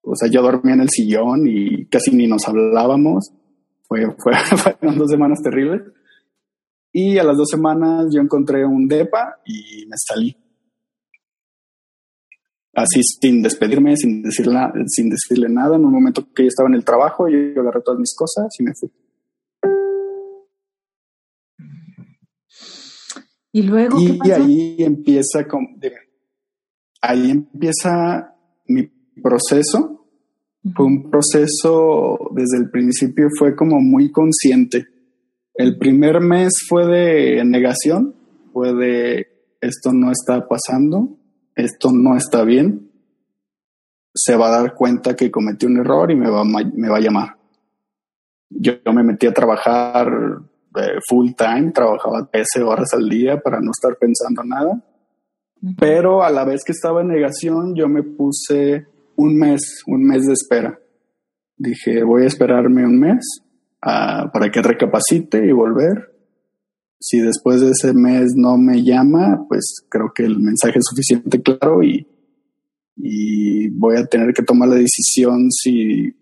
[0.03, 3.31] O sea, yo dormía en el sillón y casi ni nos hablábamos.
[3.87, 5.81] Fue, fue, fueron dos semanas terribles.
[6.93, 10.35] Y a las dos semanas yo encontré un DEPA y me salí.
[12.73, 15.75] Así sin despedirme, sin decirle, sin decirle nada.
[15.75, 18.63] En un momento que yo estaba en el trabajo, yo agarré todas mis cosas y
[18.63, 18.89] me fui.
[23.53, 25.77] Y luego, y ahí empieza, con,
[27.01, 28.33] ahí empieza
[28.67, 28.89] mi
[29.21, 30.07] proceso.
[30.75, 34.87] Fue un proceso, desde el principio fue como muy consciente.
[35.53, 38.15] El primer mes fue de negación,
[38.53, 39.27] fue de
[39.59, 41.17] esto no está pasando,
[41.55, 42.89] esto no está bien.
[44.13, 47.01] Se va a dar cuenta que cometí un error y me va, me va a
[47.01, 47.37] llamar.
[48.49, 50.07] Yo, yo me metí a trabajar
[51.07, 54.81] full time, trabajaba 13 horas al día para no estar pensando nada.
[55.77, 60.25] Pero a la vez que estaba en negación, yo me puse un mes, un mes
[60.25, 60.79] de espera.
[61.57, 63.23] Dije, voy a esperarme un mes
[63.81, 66.11] ah, para que recapacite y volver.
[66.99, 71.41] Si después de ese mes no me llama, pues creo que el mensaje es suficiente
[71.41, 72.07] claro y,
[72.95, 76.15] y voy a tener que tomar la decisión si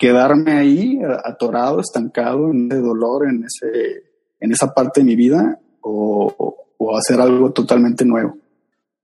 [0.00, 4.02] quedarme ahí atorado, estancado en ese dolor, en, ese,
[4.40, 8.38] en esa parte de mi vida o, o hacer algo totalmente nuevo.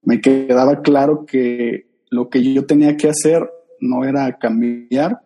[0.02, 3.46] Me quedaba claro que lo que yo tenía que hacer
[3.78, 5.20] no era cambiar,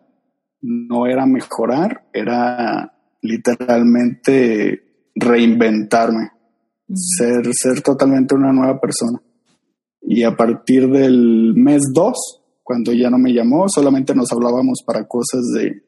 [0.61, 4.83] no era mejorar, era literalmente
[5.15, 6.31] reinventarme,
[6.93, 9.21] ser, ser totalmente una nueva persona.
[10.01, 12.40] Y a partir del mes 2,
[12.71, 15.83] cuando ya no me llamó, solamente nos hablábamos para cosas de,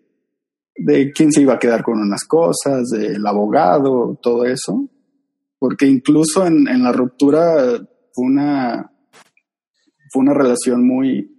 [0.75, 4.89] de quién se iba a quedar con unas cosas, del abogado, todo eso.
[5.57, 7.79] Porque incluso en, en la ruptura
[8.11, 8.91] fue una,
[10.11, 11.33] fue una relación muy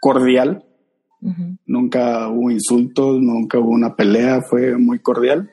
[0.00, 0.64] cordial.
[1.66, 5.50] Nunca hubo insultos, nunca hubo una pelea, fue muy cordial.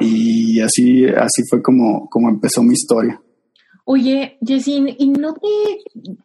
[0.00, 3.22] Y así, así fue como, como empezó mi historia.
[3.84, 6.18] Oye, Jessin, ¿y no te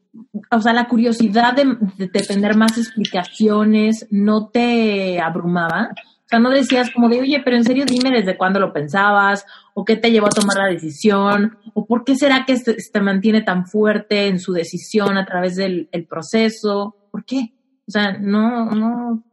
[0.51, 5.89] o sea, la curiosidad de, tener más explicaciones no te abrumaba?
[5.91, 9.45] O sea, no decías como de, oye, pero en serio dime desde cuándo lo pensabas,
[9.73, 13.01] o qué te llevó a tomar la decisión, o por qué será que se, se
[13.01, 17.53] mantiene tan fuerte en su decisión a través del proceso, ¿por qué?
[17.87, 19.23] O sea, no, no,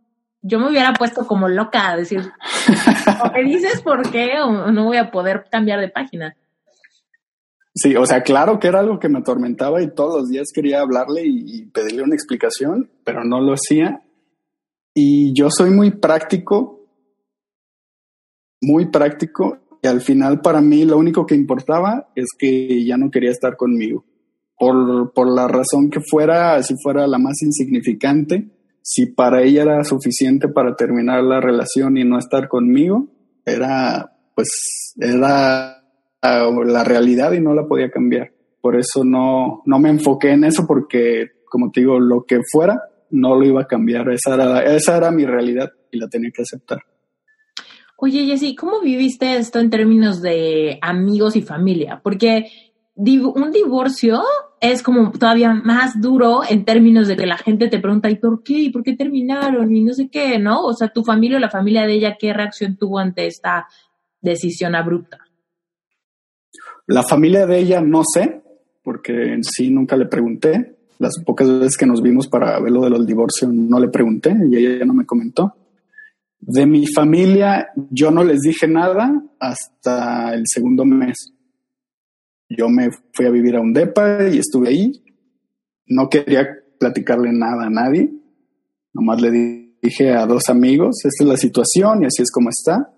[0.42, 2.20] yo me hubiera puesto como loca a decir,
[3.24, 6.36] o me dices por qué, o no voy a poder cambiar de página.
[7.74, 10.80] Sí, o sea, claro que era algo que me atormentaba y todos los días quería
[10.80, 14.02] hablarle y, pedirle una explicación, pero no lo hacía.
[14.94, 16.86] Y yo soy muy práctico,
[18.60, 23.10] muy práctico, y al final para mí lo único que importaba es que ya no
[23.10, 24.04] quería estar conmigo.
[24.58, 28.50] Por, por la razón que fuera, si fuera la más insignificante,
[28.82, 33.08] si para ella era suficiente para terminar la relación y no estar conmigo,
[33.46, 35.81] era, pues, era
[36.22, 38.32] la realidad y no la podía cambiar.
[38.60, 42.80] Por eso no, no me enfoqué en eso porque, como te digo, lo que fuera
[43.10, 44.08] no lo iba a cambiar.
[44.10, 46.78] Esa era, esa era mi realidad y la tenía que aceptar.
[47.96, 52.00] Oye, Jessy, ¿cómo viviste esto en términos de amigos y familia?
[52.02, 52.50] Porque
[52.94, 54.22] un divorcio
[54.60, 58.42] es como todavía más duro en términos de que la gente te pregunta, ¿y por
[58.42, 58.54] qué?
[58.54, 59.74] ¿Y por qué terminaron?
[59.74, 60.64] Y no sé qué, ¿no?
[60.64, 63.66] O sea, tu familia o la familia de ella, ¿qué reacción tuvo ante esta
[64.20, 65.18] decisión abrupta?
[66.92, 68.42] La familia de ella no sé,
[68.82, 70.76] porque en sí nunca le pregunté.
[70.98, 73.06] Las pocas veces que nos vimos para ver lo de los
[73.50, 75.54] no le pregunté y ella no me comentó.
[76.38, 81.32] De mi familia yo no les dije nada hasta el segundo mes.
[82.50, 85.02] Yo me fui a vivir a un DEPA y estuve ahí.
[85.86, 86.46] No quería
[86.78, 88.12] platicarle nada a nadie.
[88.92, 89.30] Nomás le
[89.80, 92.92] dije a dos amigos, esta es la situación y así es como está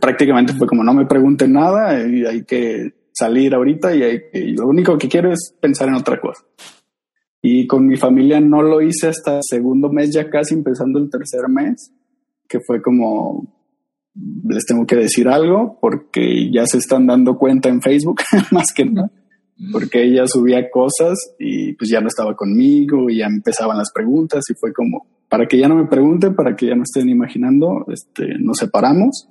[0.00, 4.96] prácticamente fue como no me pregunten nada y hay que salir ahorita y, lo único
[4.98, 6.42] que quiero es pensar en otra cosa.
[7.42, 11.08] Y con mi familia no lo hice hasta el segundo mes, ya casi empezando el
[11.08, 11.92] tercer mes,
[12.48, 13.46] que fue como,
[14.48, 18.84] les tengo que decir algo porque ya se están dando cuenta en Facebook, más que
[18.84, 19.10] nada,
[19.72, 24.44] porque ella subía cosas y pues ya no estaba conmigo y ya empezaban las preguntas
[24.50, 27.86] y fue como, para que ya no me pregunten, para que ya no estén imaginando,
[27.88, 29.28] este, nos separamos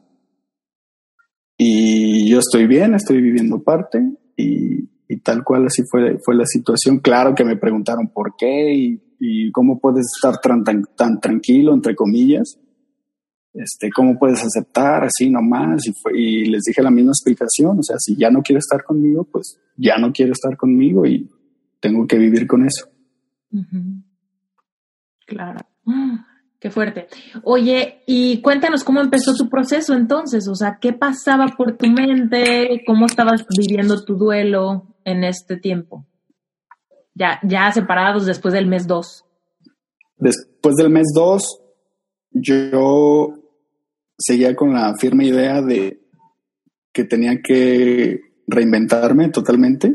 [1.62, 4.02] y yo estoy bien, estoy viviendo parte
[4.38, 4.88] y,
[5.24, 7.00] tal cual así fue, fue la situación.
[7.00, 8.74] Claro que me preguntaron por qué
[9.20, 10.64] y, cómo puedes estar tan,
[10.96, 12.58] tan, tranquilo, entre comillas.
[13.54, 17.84] Este, cómo puedes aceptar así nomás y, fue, y les dije la misma explicación, o
[17.84, 21.30] sea, si ya no quiere estar conmigo, pues ya no quiere estar conmigo y
[21.82, 22.88] tengo que vivir con eso.
[25.26, 25.60] Claro.
[26.60, 27.08] Qué fuerte.
[27.44, 32.84] Oye, y cuéntanos cómo empezó tu proceso entonces, o sea, ¿qué pasaba por tu mente?
[32.86, 36.06] ¿Cómo estabas viviendo tu duelo en este tiempo?
[37.16, 39.26] Ya, ya separados después del mes 2.
[40.18, 41.62] Después del mes 2,
[42.32, 43.34] yo
[44.18, 46.02] seguía con la firme idea de
[46.92, 49.94] que tenía que reinventarme totalmente.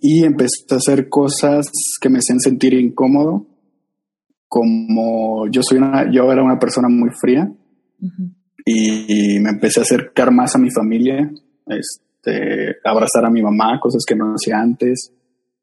[0.00, 1.70] Y empecé a hacer cosas
[2.00, 3.51] que me hacían sentir incómodo
[4.52, 7.50] como yo soy una, yo era una persona muy fría
[8.66, 11.32] y, me empecé a acercar más a mi familia,
[11.68, 15.10] este, abrazar a mi mamá, cosas que no hacía antes,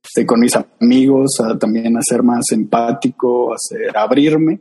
[0.04, 4.60] este, con mis amigos, a, también a ser más empático, a ser, abrirme.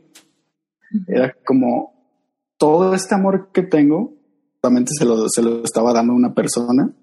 [1.07, 2.21] Era como
[2.55, 4.13] todo este amor que tengo,
[4.61, 6.93] realmente se lo, se lo estaba dando a una persona.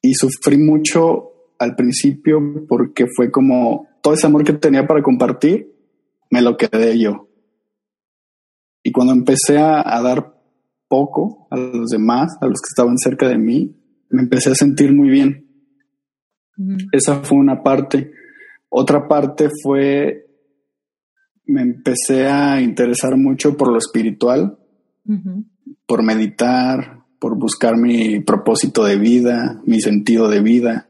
[0.00, 5.71] Y sufrí mucho al principio porque fue como todo ese amor que tenía para compartir
[6.32, 7.28] me lo quedé yo.
[8.82, 10.34] Y cuando empecé a, dar
[10.88, 13.76] poco a los demás, a los que estaban cerca de mí,
[14.08, 15.46] me empecé a sentir muy bien.
[16.90, 18.12] Esa fue una parte.
[18.70, 20.26] Otra parte fue,
[21.44, 24.58] me empecé a interesar mucho por lo espiritual,
[25.86, 30.88] por meditar, por buscar mi propósito de vida, mi sentido de vida.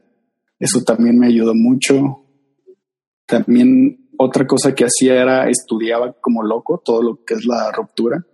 [0.57, 2.25] Eso también me ayudó mucho.
[3.25, 8.25] También otra cosa que hacía era estudiaba como loco todo lo que es la ruptura,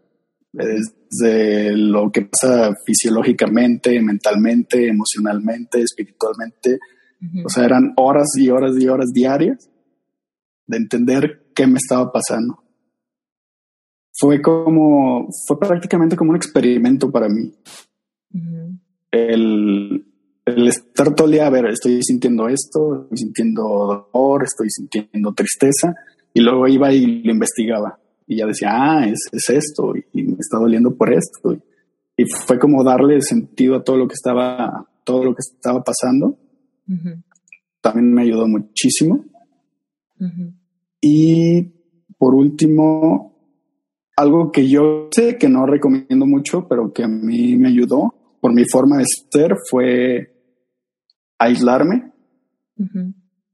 [0.52, 6.80] desde lo que pasa fisiológicamente, mentalmente, emocionalmente, espiritualmente.
[7.44, 9.70] O sea, eran horas y horas y horas diarias
[10.66, 12.64] de entender qué me estaba pasando.
[14.14, 17.52] Fue como, fue prácticamente como un experimento para mí.
[19.12, 20.09] El
[20.56, 25.34] el estar todo el día, a ver, estoy sintiendo esto, estoy sintiendo dolor, estoy sintiendo
[25.34, 25.96] tristeza,
[26.34, 28.00] y luego iba y lo investigaba.
[28.28, 31.54] Y ya decía, ah, es, es esto, y, me está doliendo por esto.
[32.18, 36.38] Y, fue como darle sentido a todo lo que estaba, todo lo que estaba pasando.
[37.82, 39.26] también me ayudó muchísimo.
[41.02, 41.64] Y
[42.18, 43.30] por último,
[44.18, 48.54] algo que yo sé que no recomiendo mucho, pero que a mí me ayudó por
[48.54, 50.39] mi forma de ser fue
[51.40, 52.12] aislarme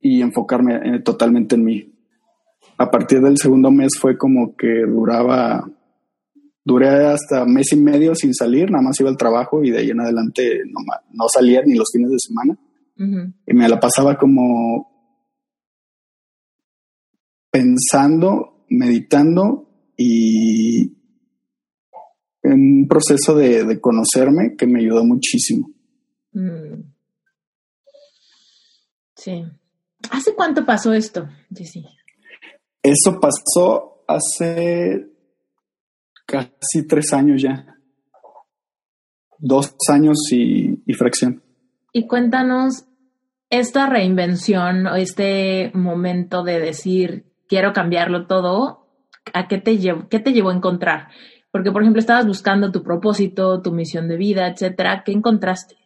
[0.01, 1.93] y enfocarme totalmente en mí.
[2.77, 5.69] A partir del segundo mes fue como que duraba,
[6.63, 9.91] duré hasta mes y medio sin salir, nada más iba al trabajo y de ahí
[9.91, 10.81] en adelante no,
[11.11, 12.57] no salía ni los fines de semana.
[12.97, 14.89] Y me la pasaba como
[17.51, 20.93] pensando, meditando y
[22.43, 25.71] en un proceso de, conocerme que me ayudó muchísimo.
[26.33, 26.94] Mm.
[29.25, 29.43] Sí.
[30.11, 31.83] ¿Hace cuánto pasó esto, Jessy?
[32.83, 35.07] Eso pasó hace
[36.27, 37.75] casi tres años ya.
[39.39, 41.41] Dos años y, y fracción.
[41.91, 42.85] Y cuéntanos
[43.49, 48.85] esta reinvención o este momento de decir quiero cambiarlo todo,
[49.33, 51.07] ¿a qué te llevó, qué te llevó a encontrar?
[51.49, 55.01] Porque, por ejemplo, estabas buscando tu propósito, tu misión de vida, etcétera.
[55.03, 55.77] ¿Qué encontraste?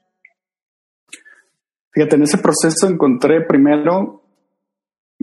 [1.91, 4.23] Fíjate, en ese proceso encontré primero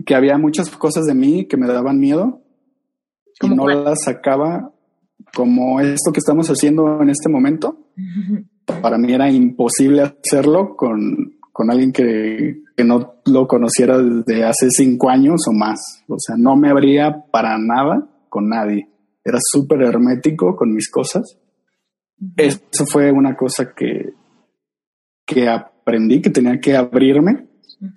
[0.05, 2.41] que había muchas cosas de mí que me daban miedo
[3.41, 4.71] y no las sacaba
[5.33, 7.77] como esto que estamos haciendo en este momento.
[8.81, 14.67] Para mí era imposible hacerlo con, con alguien que, que, no lo conociera desde hace
[14.69, 16.03] cinco años o más.
[16.07, 18.89] O sea, no me abría para nada con nadie.
[19.23, 21.37] Era súper hermético con mis cosas.
[22.35, 24.13] Eso fue una cosa que,
[25.25, 25.47] que
[25.87, 27.47] aprendí que tenía que abrirme,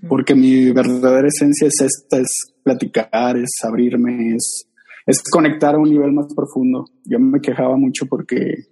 [0.08, 4.68] porque mi verdadera esencia es esta, es platicar, es abrirme, es,
[5.06, 6.84] es conectar a un nivel más profundo.
[7.04, 8.66] Yo me quejaba mucho porque,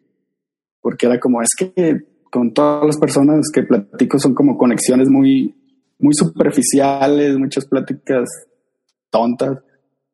[0.80, 1.96] porque era como, es que
[2.30, 5.52] con todas las personas que platico son como conexiones muy,
[5.98, 8.28] muy superficiales, muchas pláticas
[9.10, 9.58] tontas.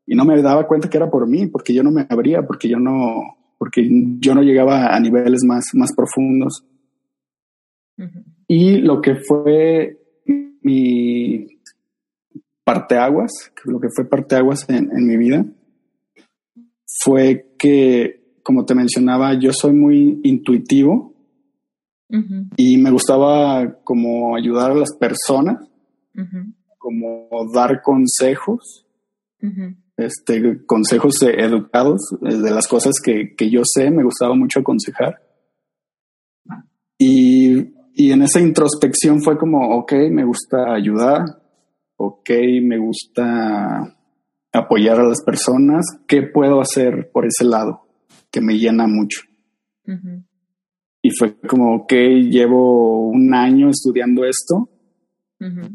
[0.06, 2.70] Y no me daba cuenta que era por mí, porque yo no me abría, porque
[2.70, 3.20] yo no,
[3.58, 3.86] porque
[4.18, 6.64] yo no llegaba a niveles más, más profundos.
[8.46, 9.98] Y lo que fue
[10.62, 11.46] mi
[12.64, 15.44] parteaguas, lo que fue parteaguas en, en mi vida,
[17.02, 21.14] fue que, como te mencionaba, yo soy muy intuitivo
[22.56, 25.68] y me gustaba como ayudar a las personas,
[26.78, 28.86] como dar consejos,
[29.96, 35.20] este, consejos educados de las cosas que, que yo sé, me gustaba mucho aconsejar.
[36.96, 41.22] Y y en esa introspección fue como, ok, me gusta ayudar,
[41.96, 42.30] ok,
[42.60, 43.96] me gusta
[44.52, 47.86] apoyar a las personas, ¿qué puedo hacer por ese lado?
[48.32, 49.20] Que me llena mucho.
[51.02, 54.68] Y fue como, ok, llevo un año estudiando esto.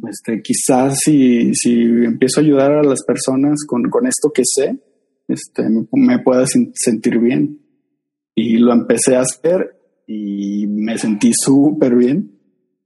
[0.10, 4.78] este, quizás si, si empiezo a ayudar a las personas con, con esto que sé,
[5.30, 7.62] este, me, me pueda sentir bien.
[8.36, 9.79] Y lo empecé a hacer
[10.12, 12.32] y me sentí súper bien.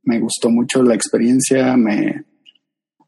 [0.04, 2.26] Me gustó mucho la experiencia, me,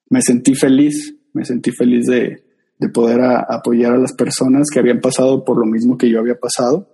[0.10, 2.46] me sentí feliz, me sentí feliz de,
[2.80, 6.40] de poder apoyar a las personas que habían pasado por lo mismo que yo había
[6.40, 6.90] pasado.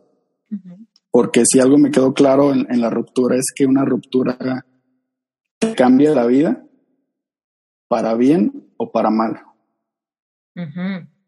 [1.12, 4.66] Porque si algo me quedó claro en, la ruptura es que una ruptura
[5.78, 6.66] cambia la vida
[7.88, 9.44] para bien o para mal.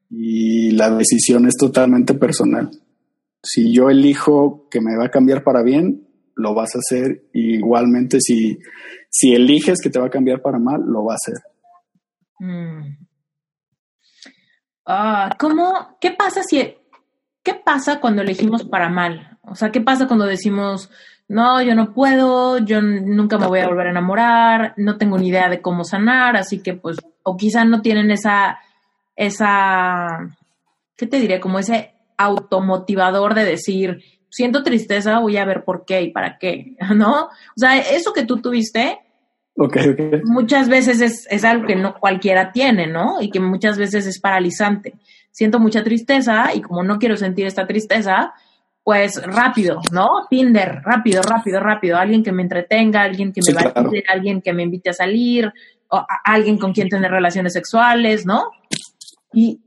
[0.10, 2.72] Y la decisión es totalmente personal
[3.44, 7.26] si yo elijo que me va a cambiar para bien, lo vas a hacer.
[7.34, 8.58] igualmente, si,
[9.10, 11.36] si eliges que te va a cambiar para mal, lo va a hacer.
[12.40, 12.98] Mm.
[14.86, 15.98] Ah, ¿Cómo?
[16.00, 16.76] ¿Qué pasa si...
[17.44, 19.38] ¿Qué pasa cuando elegimos para mal?
[19.42, 20.90] O sea, ¿qué pasa cuando decimos,
[21.28, 25.28] no, yo no puedo, yo nunca me voy a volver a enamorar, no tengo ni
[25.28, 28.60] idea de cómo sanar, así que pues, o quizá no tienen esa,
[29.18, 30.20] esa,
[30.96, 31.42] ¿qué te diré?
[31.42, 36.76] Como ese automotivador de decir, siento tristeza, voy a ver por qué y para qué,
[36.96, 37.26] ¿no?
[37.26, 39.00] O sea, eso que tú tuviste,
[40.26, 43.22] muchas veces es, es algo que no cualquiera tiene, ¿no?
[43.22, 44.96] Y que muchas veces es paralizante.
[45.32, 48.34] Siento mucha tristeza y como no quiero sentir esta tristeza,
[48.84, 50.26] pues rápido, ¿no?
[50.30, 51.98] Tinder, rápido, rápido, rápido.
[51.98, 55.52] Alguien que me entretenga, alguien que me valide, alguien que me invite a salir,
[55.90, 58.50] o alguien con quien tener relaciones sexuales, ¿no?
[59.32, 59.62] Y,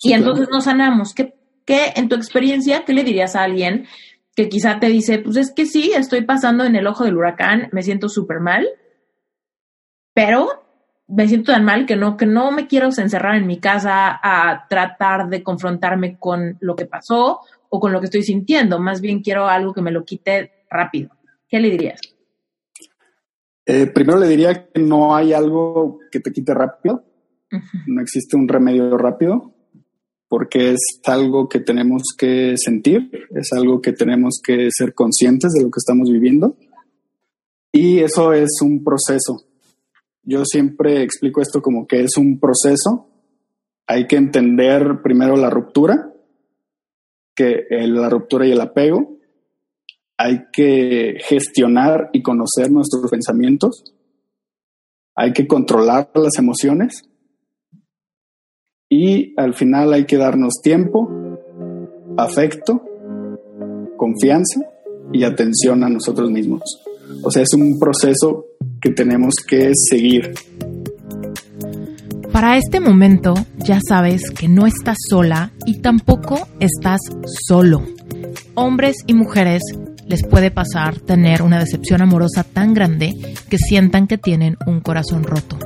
[0.00, 1.12] y entonces no sanamos.
[1.14, 1.34] ¿Qué,
[1.64, 3.86] ¿Qué, en tu experiencia, qué le dirías a alguien
[4.34, 7.68] que quizá te dice, pues es que sí, estoy pasando en el ojo del huracán,
[7.72, 8.66] me siento súper mal,
[10.14, 10.64] pero
[11.06, 14.66] me siento tan mal que no, que no me quiero encerrar en mi casa a
[14.68, 19.22] tratar de confrontarme con lo que pasó o con lo que estoy sintiendo, más bien
[19.22, 21.10] quiero algo que me lo quite rápido.
[21.48, 22.00] ¿Qué le dirías?
[23.66, 27.04] Eh, primero le diría que no hay algo que te quite rápido.
[27.86, 29.51] No existe un remedio rápido
[30.32, 35.62] porque es algo que tenemos que sentir, es algo que tenemos que ser conscientes de
[35.62, 36.56] lo que estamos viviendo.
[37.70, 39.44] Y eso es un proceso.
[40.22, 43.10] Yo siempre explico esto como que es un proceso.
[43.86, 46.14] Hay que entender primero la ruptura,
[47.34, 49.18] que la ruptura y el apego,
[50.16, 53.92] hay que gestionar y conocer nuestros pensamientos,
[55.14, 57.02] hay que controlar las emociones
[58.92, 61.08] y al final hay que darnos tiempo,
[62.18, 62.82] afecto,
[63.96, 64.60] confianza
[65.10, 66.60] y atención a nosotros mismos.
[67.22, 68.48] O sea, es un proceso
[68.82, 70.34] que tenemos que seguir.
[72.32, 77.00] Para este momento ya sabes que no estás sola y tampoco estás
[77.48, 77.80] solo.
[78.54, 79.62] Hombres y mujeres
[80.06, 83.12] les puede pasar tener una decepción amorosa tan grande
[83.48, 85.58] que sientan que tienen un corazón roto.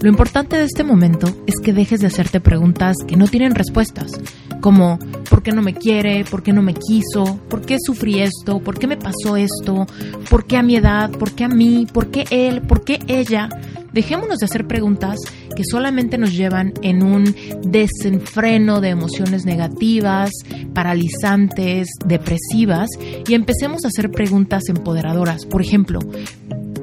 [0.00, 4.12] Lo importante de este momento es que dejes de hacerte preguntas que no tienen respuestas,
[4.60, 6.24] como ¿por qué no me quiere?
[6.24, 7.40] ¿por qué no me quiso?
[7.48, 8.60] ¿por qué sufrí esto?
[8.60, 9.86] ¿por qué me pasó esto?
[10.30, 11.10] ¿por qué a mi edad?
[11.10, 11.86] ¿por qué a mí?
[11.92, 12.62] ¿por qué él?
[12.62, 13.48] ¿por qué ella?
[13.92, 15.18] Dejémonos de hacer preguntas
[15.54, 20.30] que solamente nos llevan en un desenfreno de emociones negativas,
[20.72, 22.88] paralizantes, depresivas
[23.28, 25.44] y empecemos a hacer preguntas empoderadoras.
[25.44, 26.00] Por ejemplo,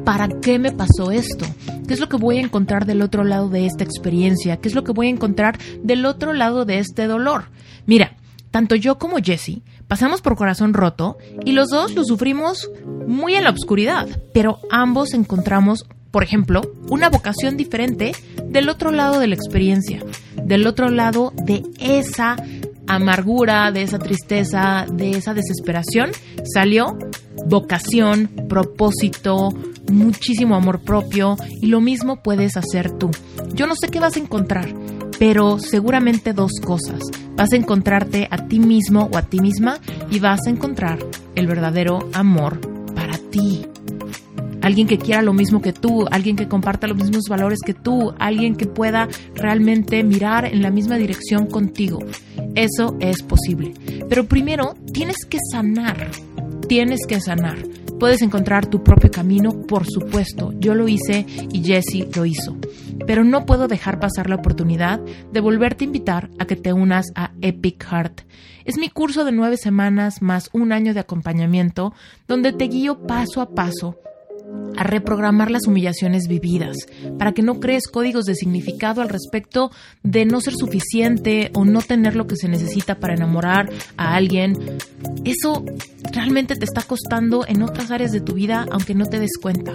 [0.06, 1.46] ¿para qué me pasó esto?
[1.88, 4.58] ¿Qué es lo que voy a encontrar del otro lado de esta experiencia?
[4.58, 7.46] ¿Qué es lo que voy a encontrar del otro lado de este dolor?
[7.88, 8.18] Mira,
[8.52, 12.70] tanto yo como Jessie pasamos por corazón roto y los dos lo sufrimos
[13.08, 18.14] muy en la oscuridad, pero ambos encontramos por ejemplo, una vocación diferente
[18.46, 20.04] del otro lado de la experiencia,
[20.44, 22.36] del otro lado de esa
[22.88, 26.10] amargura, de esa tristeza, de esa desesperación,
[26.44, 26.98] salió
[27.46, 29.50] vocación, propósito,
[29.92, 33.12] muchísimo amor propio y lo mismo puedes hacer tú.
[33.54, 34.74] Yo no sé qué vas a encontrar,
[35.20, 37.02] pero seguramente dos cosas.
[37.36, 39.78] Vas a encontrarte a ti mismo o a ti misma
[40.10, 41.00] y vas a encontrar
[41.36, 42.60] el verdadero amor
[42.96, 43.66] para ti
[44.70, 48.14] alguien que quiera lo mismo que tú, alguien que comparta los mismos valores que tú,
[48.20, 51.98] alguien que pueda realmente mirar en la misma dirección contigo.
[52.54, 53.74] Eso es posible.
[54.08, 56.12] Pero primero tienes que sanar,
[56.68, 57.58] tienes que sanar.
[58.00, 60.54] Puedes encontrar tu propio camino, por supuesto.
[60.60, 62.56] Yo lo hice y Jesse lo hizo.
[63.08, 65.00] Pero no puedo dejar pasar la oportunidad
[65.34, 68.22] de volverte a invitar a que te unas a Epic Heart.
[68.66, 71.92] Es mi curso de nueve semanas más un año de acompañamiento
[72.28, 73.98] donde te guío paso a paso
[74.80, 76.78] a reprogramar las humillaciones vividas,
[77.18, 79.72] para que no crees códigos de significado al respecto
[80.04, 84.78] de no ser suficiente o no tener lo que se necesita para enamorar a alguien.
[85.26, 85.66] Eso
[86.14, 89.74] realmente te está costando en otras áreas de tu vida aunque no te des cuenta.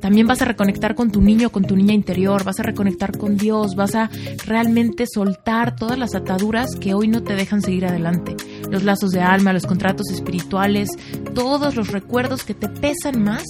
[0.00, 3.36] También vas a reconectar con tu niño, con tu niña interior, vas a reconectar con
[3.36, 4.08] Dios, vas a
[4.46, 8.36] realmente soltar todas las ataduras que hoy no te dejan seguir adelante.
[8.70, 10.90] Los lazos de alma, los contratos espirituales,
[11.34, 13.44] todos los recuerdos que te pesan más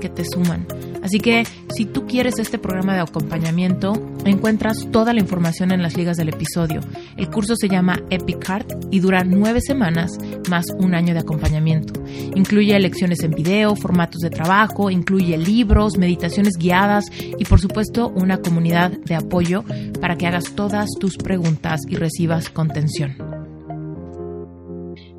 [0.00, 0.66] que te suman.
[1.02, 1.44] Así que
[1.74, 3.92] si tú quieres este programa de acompañamiento,
[4.24, 6.80] encuentras toda la información en las ligas del episodio.
[7.16, 10.12] El curso se llama Epic Heart y dura nueve semanas
[10.48, 12.02] más un año de acompañamiento.
[12.34, 17.06] Incluye lecciones en video, formatos de trabajo, incluye libros, meditaciones guiadas
[17.38, 19.64] y por supuesto una comunidad de apoyo
[20.00, 23.33] para que hagas todas tus preguntas y recibas contención.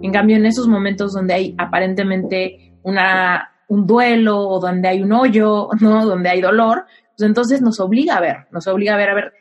[0.05, 5.11] En cambio, en esos momentos donde hay aparentemente una un duelo o donde hay un
[5.11, 6.05] hoyo, ¿no?
[6.05, 6.85] Donde hay dolor,
[7.17, 9.33] pues entonces nos obliga a ver, nos obliga a ver, a ver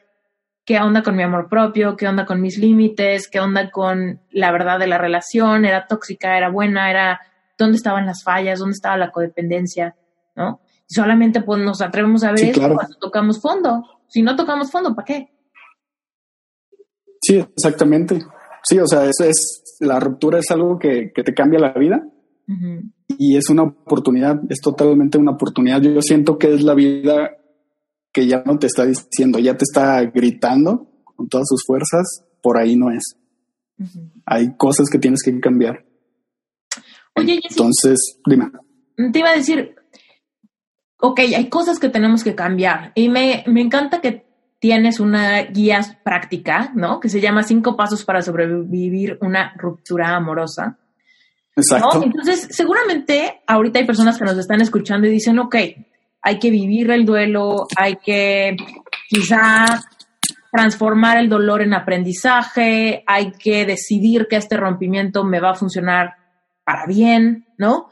[0.64, 4.50] qué onda con mi amor propio, qué onda con mis límites, qué onda con la
[4.50, 7.20] verdad de la relación, era tóxica, era buena, era
[7.58, 9.94] dónde estaban las fallas, dónde estaba la codependencia,
[10.34, 10.60] ¿no?
[10.88, 13.82] Y solamente pues nos atrevemos a ver eso cuando tocamos fondo.
[14.08, 15.30] Si no tocamos fondo, ¿para qué?
[17.20, 18.24] Sí, exactamente.
[18.62, 22.06] Sí, o sea, eso es, la ruptura es algo que, que te cambia la vida
[23.18, 25.80] y es una oportunidad, es totalmente una oportunidad.
[25.82, 27.36] Yo siento que es la vida
[28.12, 32.58] que ya no te está diciendo, ya te está gritando con todas sus fuerzas, por
[32.58, 33.02] ahí no es.
[34.24, 35.84] Hay cosas que tienes que cambiar.
[37.16, 38.50] Oye, entonces, dime.
[39.12, 39.74] Te iba a decir,
[40.98, 44.23] ok, hay cosas que tenemos que cambiar y me, me encanta que
[44.64, 46.98] tienes una guía práctica, ¿no?
[46.98, 50.78] Que se llama Cinco Pasos para sobrevivir una ruptura amorosa.
[51.54, 52.02] Exacto.
[52.02, 55.54] Entonces, seguramente ahorita hay personas que nos están escuchando y dicen, ok,
[56.22, 58.56] hay que vivir el duelo, hay que
[59.06, 59.66] quizá
[60.50, 66.14] transformar el dolor en aprendizaje, hay que decidir que este rompimiento me va a funcionar
[66.64, 67.90] para bien, ¿no?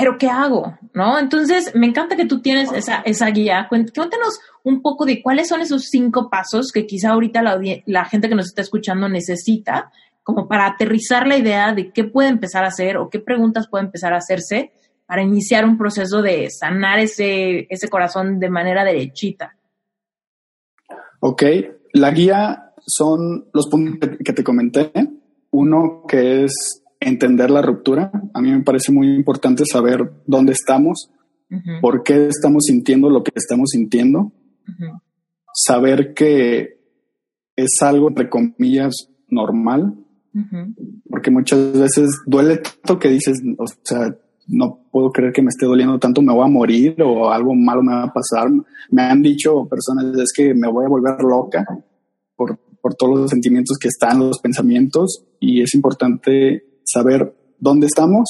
[0.00, 0.78] Pero ¿qué hago?
[0.94, 1.18] ¿No?
[1.18, 3.66] Entonces, me encanta que tú tienes esa, guía.
[3.68, 8.28] Cuéntanos un poco de cuáles son esos cinco pasos que quizá ahorita la, la gente
[8.28, 9.92] que nos está escuchando necesita
[10.22, 13.84] como para aterrizar la idea de qué puede empezar a hacer o qué preguntas puede
[13.84, 14.72] empezar a hacerse
[15.04, 19.56] para iniciar un proceso de sanar ese, ese corazón de manera derechita.
[21.20, 21.42] Ok,
[21.92, 24.90] la guía son los puntos que te comenté.
[25.50, 28.12] Uno que es entender la ruptura.
[28.34, 31.10] A mí me parece muy importante saber dónde estamos,
[31.80, 34.32] por qué estamos sintiendo lo que estamos sintiendo,
[35.52, 36.78] saber que
[37.56, 39.94] es algo, entre comillas, normal,
[41.08, 44.14] porque muchas veces duele tanto que dices, o sea,
[44.46, 47.82] no puedo creer que me esté doliendo tanto, me voy a morir o algo malo
[47.82, 48.48] me va a pasar.
[48.90, 51.64] Me han dicho personas, es que me voy a volver loca
[52.36, 58.28] por, por todos los sentimientos que están, los pensamientos, y es importante saber dónde estamos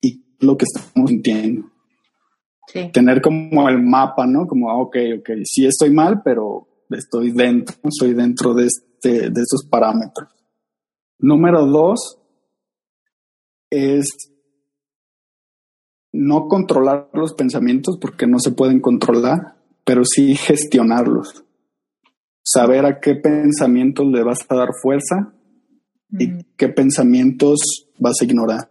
[0.00, 1.70] y lo que estamos sintiendo.
[2.92, 4.46] Tener como el mapa, ¿no?
[4.46, 9.40] Como, ah, ok, ok, sí estoy mal, pero estoy dentro, soy dentro de, este, de
[9.40, 10.28] estos parámetros.
[11.18, 12.18] Número dos
[13.70, 14.06] es
[16.12, 21.44] no controlar los pensamientos porque no se pueden controlar, pero sí gestionarlos.
[22.42, 25.34] Saber a qué pensamientos le vas a dar fuerza
[26.12, 28.68] y qué pensamientos vas a ignorar.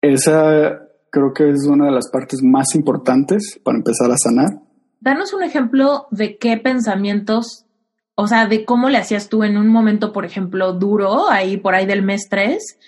[0.00, 0.80] Esa
[1.10, 4.60] creo que es una de las partes más importantes para empezar a sanar.
[5.00, 7.66] Danos un ejemplo de qué pensamientos,
[8.16, 11.74] o sea, de cómo le hacías tú en un momento, por ejemplo, duro, ahí por
[11.74, 12.78] ahí del mes 3,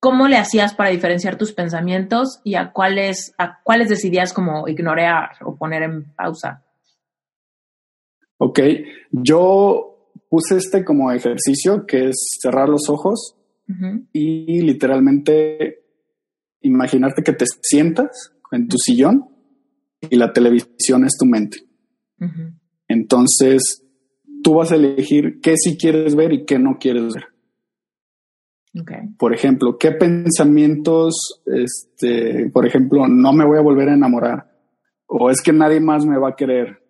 [0.00, 5.30] cómo le hacías para diferenciar tus pensamientos y a cuáles, a cuáles decidías como ignorar
[5.44, 6.64] o poner en pausa.
[8.38, 8.58] Ok,
[9.12, 9.89] yo
[10.30, 13.36] puse este como ejercicio que es cerrar los ojos
[14.12, 15.84] y literalmente
[16.62, 19.28] imaginarte que te sientas en tu sillón
[20.00, 21.58] y la televisión es tu mente.
[22.88, 23.84] Entonces,
[24.42, 27.24] tú vas a elegir qué sí quieres ver y qué no quieres ver.
[29.18, 34.50] Por ejemplo, ¿qué pensamientos, este, por ejemplo, no me voy a volver a enamorar?
[35.06, 36.80] O es que nadie más me va a querer.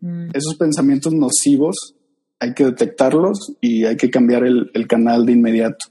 [0.00, 0.30] Mm.
[0.32, 1.95] Esos pensamientos nocivos
[2.38, 5.86] hay que detectarlos y hay que cambiar el, canal de inmediato.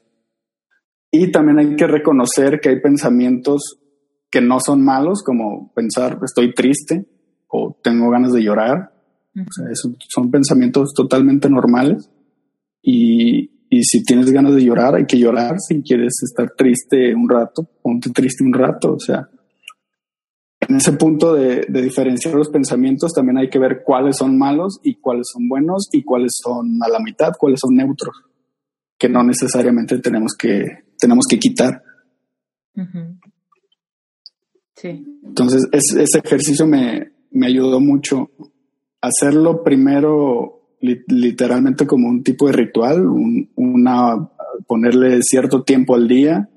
[1.12, 3.80] Y también hay que reconocer que hay pensamientos
[4.30, 7.06] que no son malos, como pensar estoy triste
[7.48, 8.92] o tengo ganas de llorar.
[10.10, 12.10] son pensamientos totalmente normales.
[12.82, 15.56] Y, y, si tienes ganas de llorar, hay que llorar.
[15.60, 18.94] Si quieres estar triste un rato, ponte triste un rato.
[18.94, 19.28] O sea,
[20.68, 24.96] en ese punto de, diferenciar los pensamientos también hay que ver cuáles son malos y
[24.96, 28.16] cuáles son buenos y cuáles son a la mitad, cuáles son neutros,
[28.98, 31.84] que no necesariamente tenemos que, tenemos que quitar.
[34.76, 35.20] Sí.
[35.24, 38.30] Entonces, ese ejercicio me, me, ayudó mucho.
[39.02, 43.06] Hacerlo primero literalmente como un tipo de ritual,
[43.56, 44.30] una,
[44.68, 46.50] ponerle cierto tiempo al día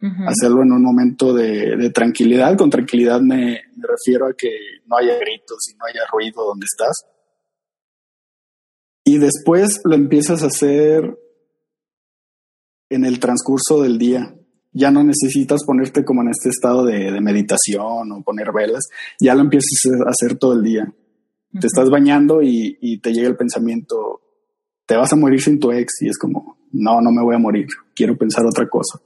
[0.00, 2.56] hacerlo en un momento de, tranquilidad.
[2.56, 4.50] Con tranquilidad me, refiero a que
[4.86, 7.04] no haya gritos y no haya ruido donde estás.
[9.04, 11.18] Y después lo empiezas a hacer
[12.90, 14.34] en el transcurso del día.
[14.72, 18.84] Ya no necesitas ponerte como en este estado de, meditación o poner velas.
[19.20, 19.70] Ya lo empiezas
[20.06, 20.92] a hacer todo el día.
[21.58, 24.20] Te estás bañando y, y te llega el pensamiento,
[24.84, 27.38] te vas a morir sin tu ex y es como, no, no me voy a
[27.38, 29.00] morir, quiero pensar otra cosa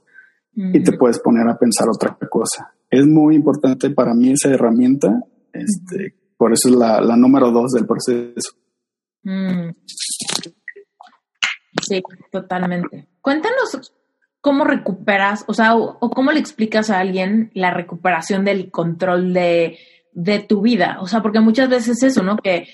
[0.55, 2.73] y te puedes poner a pensar otra cosa.
[2.89, 5.19] Es muy importante para mí esa herramienta,
[5.51, 8.51] este, por eso es la, la número dos del proceso.
[9.23, 9.71] Mm.
[11.81, 12.01] Sí,
[12.31, 13.07] totalmente.
[13.21, 13.93] Cuéntanos
[14.41, 19.77] cómo recuperas, o sea, o, cómo le explicas a alguien la recuperación del control de,
[20.11, 20.97] de tu vida.
[21.01, 22.37] O sea, porque muchas veces eso, ¿no?
[22.37, 22.67] Que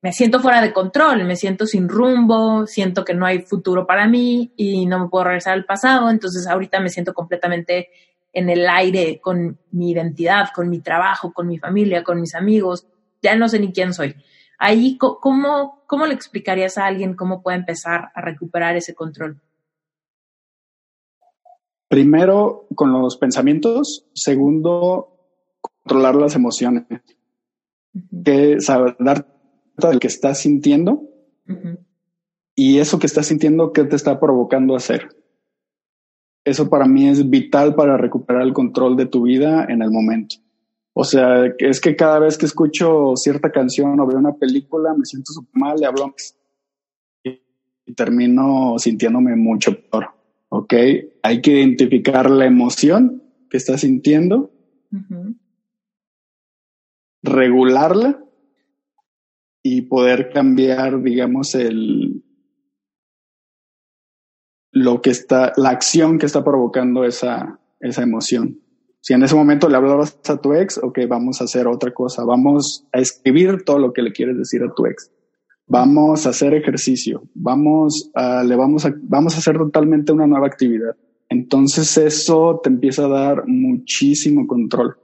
[0.00, 4.06] me siento fuera de control, me siento sin rumbo, siento que no hay futuro para
[4.06, 7.88] mí y no me puedo regresar al pasado, entonces ahorita me siento completamente
[8.32, 12.86] en el aire con mi identidad, con mi trabajo, con mi familia, con mis amigos,
[13.20, 14.14] ya no sé ni quién soy.
[14.58, 19.40] Ahí, ¿cómo, cómo le explicarías a alguien cómo puede empezar a recuperar ese control?
[21.88, 24.06] Primero, con los pensamientos.
[24.14, 25.18] Segundo,
[25.60, 26.84] controlar las emociones.
[28.24, 29.31] Que saber dar
[29.88, 31.02] del que estás sintiendo
[32.54, 35.08] y eso que estás sintiendo, ¿qué te está provocando hacer?
[36.44, 40.36] Eso para mí es vital para recuperar el control de tu vida en el momento.
[40.94, 45.04] O sea, es que cada vez que escucho cierta canción o veo una película, me
[45.04, 46.14] siento súper mal, le hablo
[47.24, 50.08] y termino sintiéndome mucho peor.
[50.50, 50.74] ¿Ok?
[51.22, 54.50] Hay que identificar la emoción que estás sintiendo,
[57.22, 58.22] regularla
[59.62, 62.22] y poder cambiar, digamos, el
[64.72, 68.58] lo que está, la acción que está provocando esa, esa emoción.
[69.00, 72.24] Si en ese momento le hablabas a tu ex, ok, vamos a hacer otra cosa,
[72.24, 75.10] vamos a escribir todo lo que le quieres decir a tu ex.
[75.66, 80.46] Vamos a hacer ejercicio, vamos a, le vamos a, vamos a hacer totalmente una nueva
[80.46, 80.96] actividad.
[81.28, 84.96] Entonces eso te empieza a dar muchísimo control.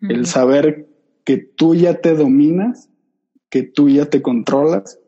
[0.00, 0.88] El saber
[1.24, 2.90] que tú ya te dominas,
[3.52, 4.98] que tú ya te controlas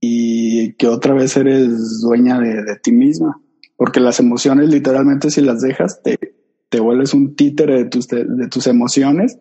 [0.00, 3.40] y que otra vez eres dueña de, de ti misma.
[3.76, 6.18] Porque las emociones literalmente si las dejas te,
[6.68, 9.38] te vuelves un títere de tus, de, tus emociones.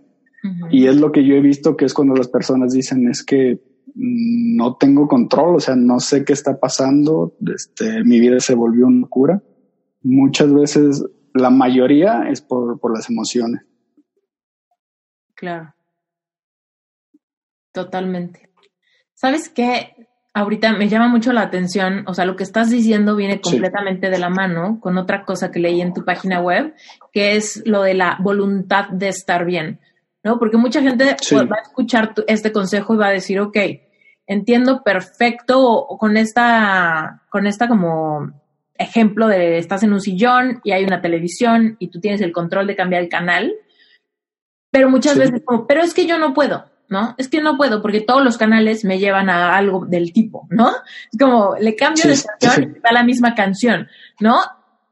[0.70, 3.60] Y es lo que yo he visto que es cuando las personas dicen es que
[3.96, 8.86] no tengo control, o sea, no sé qué está pasando, este, mi vida se volvió
[8.86, 9.42] una locura.
[10.04, 11.04] Muchas veces,
[11.34, 13.62] la mayoría es por, por las emociones.
[15.36, 15.74] Claro.
[17.72, 18.50] Totalmente.
[19.14, 19.96] ¿Sabes qué?
[20.34, 24.20] ahorita me llama mucho la atención, o sea, lo que estás diciendo viene completamente de
[24.20, 26.74] la mano con otra cosa que leí en tu página web,
[27.12, 29.80] que es lo de la voluntad de estar bien,
[30.24, 30.40] ¿no?
[30.40, 33.58] Porque mucha gente pues, va a escuchar este consejo y va a decir, ok,
[34.26, 38.32] entiendo perfecto con esta, con esta como
[38.76, 42.68] ejemplo de estás en un sillón y hay una televisión y tú tienes el control
[42.68, 43.54] de cambiar el canal,
[44.72, 46.72] pero muchas veces como, pero es que yo no puedo.
[46.92, 47.16] ¿No?
[47.18, 50.72] Es que no puedo porque todos los canales me llevan a algo del tipo, ¿no?
[51.12, 53.88] Es como, le cambio de estación y da la misma canción,
[54.20, 54.36] ¿no?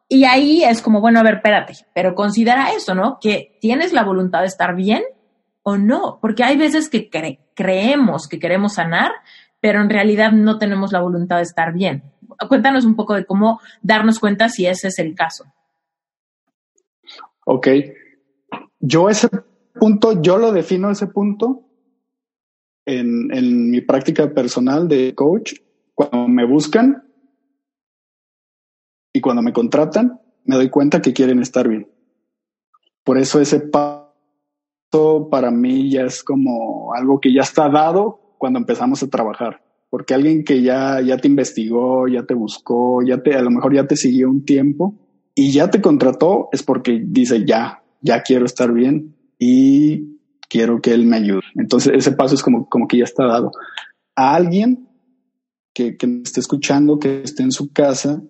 [0.07, 3.19] Y ahí es como, bueno, a ver, espérate, pero considera eso, ¿no?
[3.19, 5.03] Que tienes la voluntad de estar bien
[5.61, 7.09] o no, porque hay veces que
[7.53, 9.11] creemos que queremos sanar,
[9.59, 12.03] pero en realidad no tenemos la voluntad de estar bien.
[12.47, 15.43] Cuéntanos un poco de cómo darnos cuenta si ese es el caso.
[17.45, 17.67] Ok.
[18.79, 19.27] Yo ese
[19.77, 21.65] punto, yo lo defino ese punto
[22.97, 25.53] en, mi práctica personal de coach,
[25.93, 27.03] cuando me buscan
[29.13, 31.87] y cuando me contratan, me doy cuenta que quieren estar bien.
[33.03, 34.07] Por eso ese paso
[35.29, 39.61] para mí ya es como algo que ya está dado cuando empezamos a trabajar.
[39.89, 43.73] Porque alguien que ya, ya te investigó, ya te buscó, ya te, a lo mejor
[43.73, 44.95] ya te siguió un tiempo
[45.33, 49.15] y ya te contrató, es porque dice ya, ya quiero estar bien.
[49.39, 50.18] Y
[50.49, 51.43] quiero que él me ayude.
[51.55, 53.51] Entonces ese paso es como, como que ya está dado.
[54.15, 54.89] A alguien
[55.73, 58.21] que, que me esté escuchando, que esté en su casa,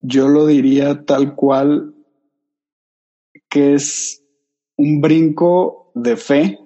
[0.00, 1.94] yo lo diría tal cual
[3.48, 4.24] que es
[4.76, 6.58] un brinco de fe,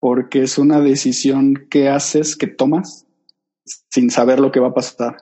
[0.00, 3.06] porque es una decisión que haces, que tomas,
[3.90, 5.16] sin saber lo que va a pasar.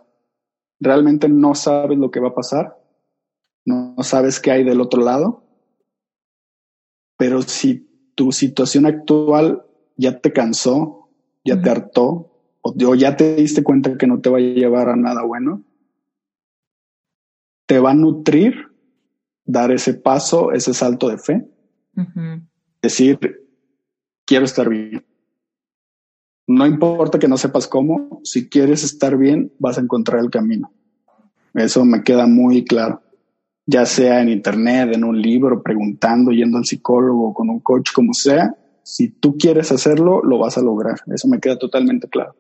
[0.81, 2.77] Realmente no sabes lo que va a pasar,
[3.65, 5.44] no sabes qué hay del otro lado,
[7.17, 9.63] pero si tu situación actual
[9.97, 11.09] ya te cansó,
[11.45, 12.31] ya te hartó,
[12.63, 15.63] o, ya te diste cuenta que no te va a llevar a nada bueno,
[17.67, 18.55] te va a nutrir
[19.45, 21.47] dar ese paso, ese salto de fe.
[22.83, 23.19] Decir,
[24.25, 25.05] quiero estar bien.
[26.47, 30.73] No importa que no sepas cómo, si quieres estar bien, vas a encontrar el camino.
[31.55, 33.04] Eso me queda muy claro
[33.67, 38.13] ya sea en internet, en un libro, preguntando, yendo al psicólogo, con un coach, como
[38.13, 41.01] sea, si tú quieres hacerlo, lo vas a lograr.
[41.13, 42.37] Eso me queda totalmente claro.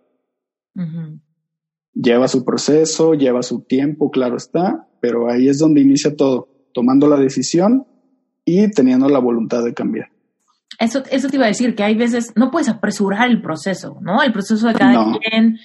[1.94, 7.08] Lleva su proceso, lleva su tiempo, claro está, pero ahí es donde inicia todo, tomando
[7.08, 7.86] la decisión
[8.44, 10.08] y teniendo la voluntad de cambiar.
[10.78, 14.22] Eso, eso te iba a decir, que hay veces no puedes apresurar el proceso, ¿no?
[14.22, 15.58] El proceso de cada quien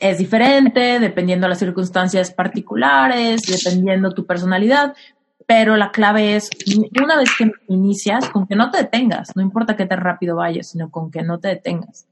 [0.00, 4.94] es diferente dependiendo de las circunstancias particulares, dependiendo tu personalidad,
[5.46, 6.48] pero la clave es,
[7.02, 10.70] una vez que inicias, con que no te detengas, no importa qué tan rápido vayas,
[10.70, 12.06] sino con que no te detengas.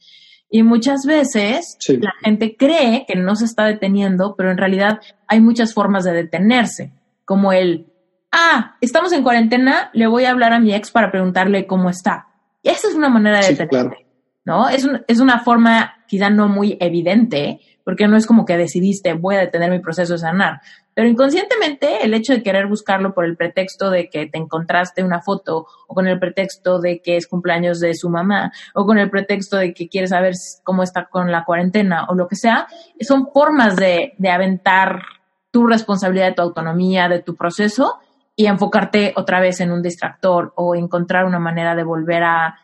[0.50, 5.40] Y muchas veces la gente cree que no se está deteniendo, pero en realidad hay
[5.40, 6.92] muchas formas de detenerse,
[7.24, 7.86] como el,
[8.32, 12.26] ah, estamos en cuarentena, le voy a hablar a mi ex para preguntarle cómo está.
[12.62, 14.06] Y esa es una manera de detenerse,
[14.44, 14.68] ¿no?
[14.68, 19.36] Es, es una forma quizá no muy evidente, porque no es como que decidiste voy
[19.36, 20.60] a detener mi proceso de sanar.
[20.92, 25.22] Pero inconscientemente el hecho de querer buscarlo por el pretexto de que te encontraste una
[25.22, 29.08] foto o con el pretexto de que es cumpleaños de su mamá o con el
[29.08, 30.34] pretexto de que quieres saber
[30.64, 32.66] cómo está con la cuarentena o lo que sea,
[33.00, 35.00] son formas de, de aventar
[35.50, 38.00] tu responsabilidad tu autonomía, de tu proceso
[38.36, 42.58] y enfocarte otra vez en un distractor o encontrar una manera de volver a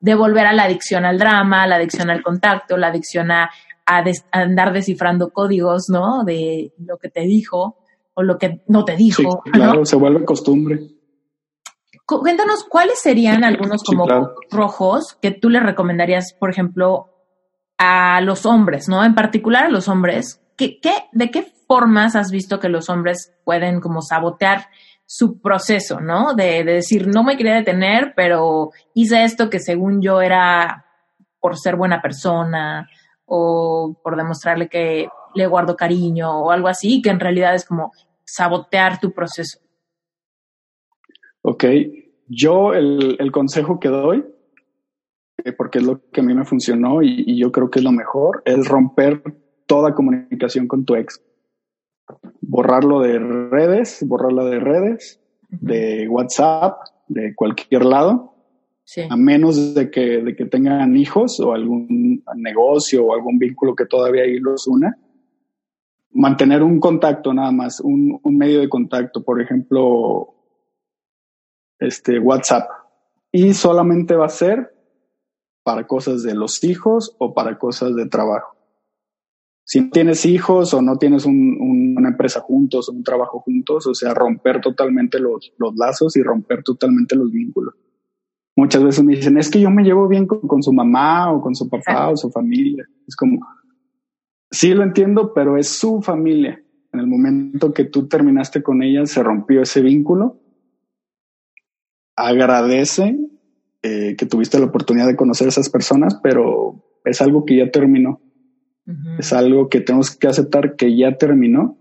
[0.00, 3.50] de volver a la adicción al drama, la adicción al contacto, la adicción a
[3.88, 6.24] a, andar descifrando códigos, ¿no?
[6.24, 7.78] De lo que te dijo
[8.14, 9.42] o lo que no te dijo.
[9.52, 10.80] claro, se vuelve costumbre.
[12.04, 14.06] Cuéntanos cuáles serían algunos como
[14.50, 17.10] rojos que tú le recomendarías, por ejemplo,
[17.76, 19.04] a los hombres, ¿no?
[19.04, 20.40] En particular a los hombres.
[20.56, 24.66] ¿qué, qué, ¿De qué formas has visto que los hombres pueden como sabotear
[25.06, 26.34] su proceso, ¿no?
[26.34, 30.86] De, de, decir, no me quería detener, pero hice esto que según yo era
[31.40, 32.88] por ser buena persona
[33.28, 37.92] o por demostrarle que le guardo cariño o algo así, que en realidad es como
[38.24, 39.58] sabotear tu proceso.
[41.42, 41.64] Ok,
[42.26, 44.24] yo el, el consejo que doy,
[45.44, 47.84] eh, porque es lo que a mí me funcionó y, y yo creo que es
[47.84, 49.22] lo mejor, es romper
[49.66, 51.22] toda comunicación con tu ex.
[52.40, 55.20] Borrarlo de redes, borrarlo de redes,
[55.50, 58.34] de WhatsApp, de cualquier lado,
[59.08, 63.86] a menos de que, de que tengan hijos o algún negocio o algún vínculo que
[63.86, 64.96] todavía ahí los una.
[66.10, 70.34] Mantener un contacto nada más, un, un medio de contacto, por ejemplo,
[71.78, 72.68] este WhatsApp.
[73.30, 74.74] Y solamente va a ser
[75.62, 78.58] para cosas de los hijos o para cosas de trabajo
[79.68, 84.14] si tienes hijos o no tienes una empresa juntos o un trabajo juntos, o sea,
[84.14, 87.74] romper totalmente los, los, lazos y romper totalmente los vínculos.
[88.58, 91.54] Muchas veces me dicen, es que yo me llevo bien con, su mamá o con
[91.54, 92.84] su papá o su familia.
[93.06, 93.38] Es como,
[94.50, 96.60] sí lo entiendo, pero es su familia.
[96.92, 100.40] En el momento que tú terminaste con ella, se rompió ese vínculo.
[102.16, 103.16] Agradece
[103.82, 107.70] eh, que tuviste la oportunidad de conocer a esas personas, pero es algo que ya
[107.70, 108.20] terminó
[109.18, 111.76] es algo que tenemos que aceptar que ya terminó.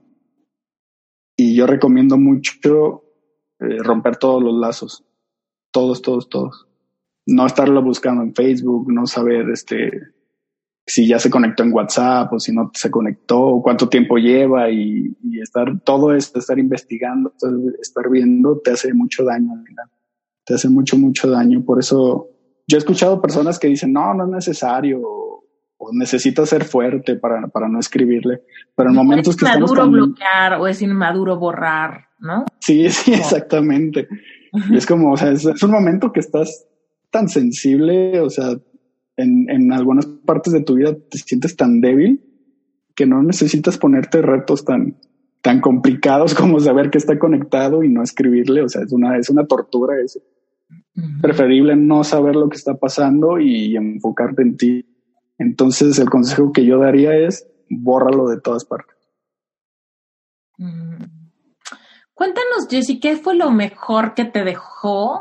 [1.37, 3.03] Y yo recomiendo mucho
[3.59, 5.05] eh, romper todos los lazos.
[5.71, 6.66] Todos, todos, todos.
[7.27, 9.91] No estarlo buscando en Facebook, no saber este
[10.89, 14.71] si ya se conectó en WhatsApp o si no se conectó, o cuánto tiempo lleva
[14.71, 17.33] y, estar todo esto, estar investigando,
[17.81, 19.51] estar viendo, te hace mucho daño.
[20.45, 21.63] Te hace mucho, mucho daño.
[21.65, 22.29] Por eso
[22.65, 25.01] yo he escuchado personas que dicen, no, no es necesario
[25.77, 28.43] o necesita ser fuerte para, para no escribirle.
[28.75, 29.71] Pero en momentos que estamos.
[29.71, 32.45] Es inmaduro bloquear o es inmaduro borrar, ¿no?
[32.59, 34.07] Sí, sí, exactamente.
[34.73, 36.66] es como, o sea, es, un momento que estás
[37.09, 38.57] tan sensible, o sea,
[39.15, 42.23] en, en algunas partes de tu vida te sientes tan débil
[42.95, 44.97] que no necesitas ponerte retos tan,
[45.41, 48.63] tan complicados como saber que está conectado y no escribirle.
[48.63, 50.19] O sea, es una, es una tortura eso.
[51.21, 54.85] Preferible no saber lo que está pasando y enfocarte en ti
[55.37, 58.95] entonces el consejo que yo daría es bórralo de todas partes.
[60.57, 61.03] Mm.
[62.13, 65.19] Cuéntanos, Jessy, ¿qué fue lo mejor que te dejó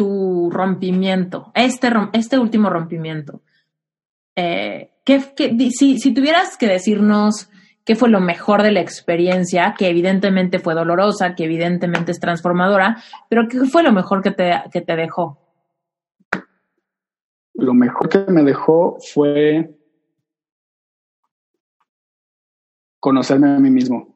[0.00, 3.42] tu rompimiento, este, este último rompimiento?
[4.34, 5.20] Eh, ¿qué,
[5.76, 7.50] si, si tuvieras que decirnos
[7.84, 12.96] qué fue lo mejor de la experiencia, que evidentemente fue dolorosa, que evidentemente es transformadora,
[13.28, 15.36] pero qué fue lo mejor que te, que te dejó?
[17.60, 19.76] lo mejor que me dejó fue
[22.98, 24.14] conocerme a mí mismo.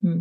[0.00, 0.20] Mm.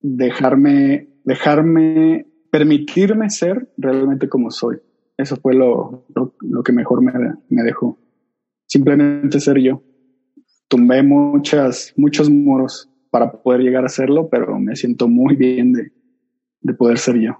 [0.00, 4.78] Dejarme, dejarme, permitirme ser realmente como soy.
[5.16, 6.06] Eso fue lo,
[6.40, 7.12] lo, que mejor me,
[7.48, 7.98] me, dejó.
[8.66, 9.82] Simplemente ser yo.
[10.68, 15.92] Tumbé muchas, muchos muros para poder llegar a hacerlo, pero me siento muy bien de,
[16.60, 17.38] de poder ser yo.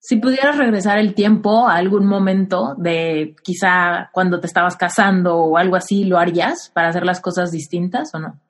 [0.00, 5.56] Si pudieras regresar el tiempo a algún momento de quizá cuando te estabas casando o
[5.56, 8.40] algo así, ¿lo harías para hacer las cosas distintas o no?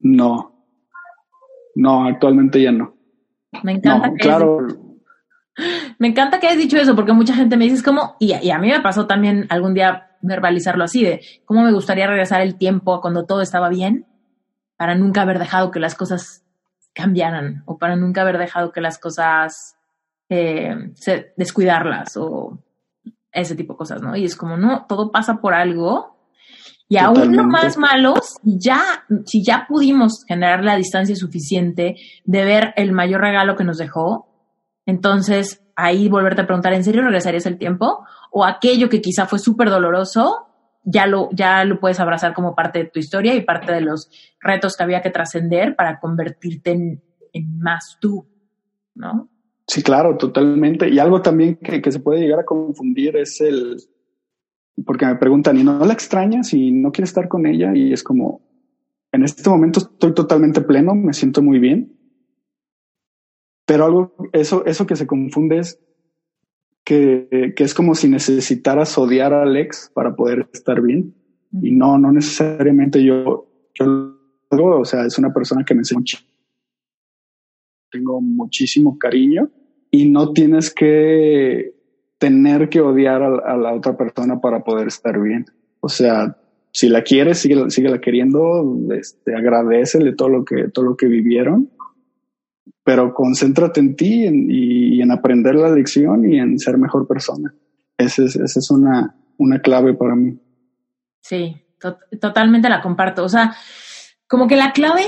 [0.00, 0.64] No.
[1.74, 2.97] No, actualmente ya no.
[3.62, 4.10] Me encanta.
[4.10, 4.66] que claro.
[5.98, 8.50] Me encanta que hayas dicho eso porque mucha gente me dice, es como, y, y
[8.52, 12.56] a mí me pasó también algún día verbalizarlo así, de cómo me gustaría regresar el
[12.56, 14.06] tiempo cuando todo estaba bien
[14.76, 16.44] para nunca haber dejado que las cosas
[16.92, 19.76] cambiaran o para nunca haber dejado que las cosas
[20.28, 20.92] eh,
[21.36, 22.58] descuidarlas o
[23.32, 24.16] ese tipo de cosas, ¿no?
[24.16, 26.17] Y es como, no, todo pasa por algo.
[26.90, 32.72] Y aún lo más malos, ya, si ya pudimos generar la distancia suficiente de ver
[32.76, 34.26] el mayor regalo que nos dejó,
[34.86, 38.06] entonces ahí volverte a preguntar, ¿en serio regresarías el tiempo?
[38.30, 40.46] O aquello que quizá fue súper doloroso,
[40.82, 44.10] ya lo, ya lo puedes abrazar como parte de tu historia y parte de los
[44.40, 47.02] retos que había que trascender para convertirte en,
[47.34, 48.26] en más tú,
[48.94, 49.28] ¿no?
[49.66, 50.88] Sí, claro, totalmente.
[50.88, 53.76] Y algo también que, que, se puede llegar a confundir es el,
[54.84, 57.74] porque me preguntan, ¿y no la extrañas y no quieres estar con ella?
[57.74, 58.42] Y es como,
[59.12, 61.96] en este momento estoy totalmente pleno, me siento muy bien.
[63.66, 65.80] Pero algo, eso, eso que se confunde es
[66.84, 71.14] que, que es como si necesitaras odiar a Alex para poder estar bien.
[71.62, 74.16] Y no, no necesariamente yo, yo,
[74.50, 76.02] o sea, es una persona que me enseña
[77.90, 79.50] tengo muchísimo cariño
[79.90, 81.77] y no tienes que
[82.18, 85.46] tener que odiar a, la otra persona para poder estar bien.
[85.80, 86.36] O sea,
[86.72, 91.06] si la quieres, sigue, sigue la queriendo, este, agradecele todo lo que, todo lo que
[91.06, 91.70] vivieron,
[92.84, 97.54] pero concéntrate en ti y, en aprender la lección y en ser mejor persona.
[97.96, 100.38] Esa es, esa es una, una clave para mí.
[101.20, 101.56] Sí,
[102.20, 103.24] totalmente la comparto.
[103.24, 103.54] O sea,
[104.26, 105.04] como que la clave,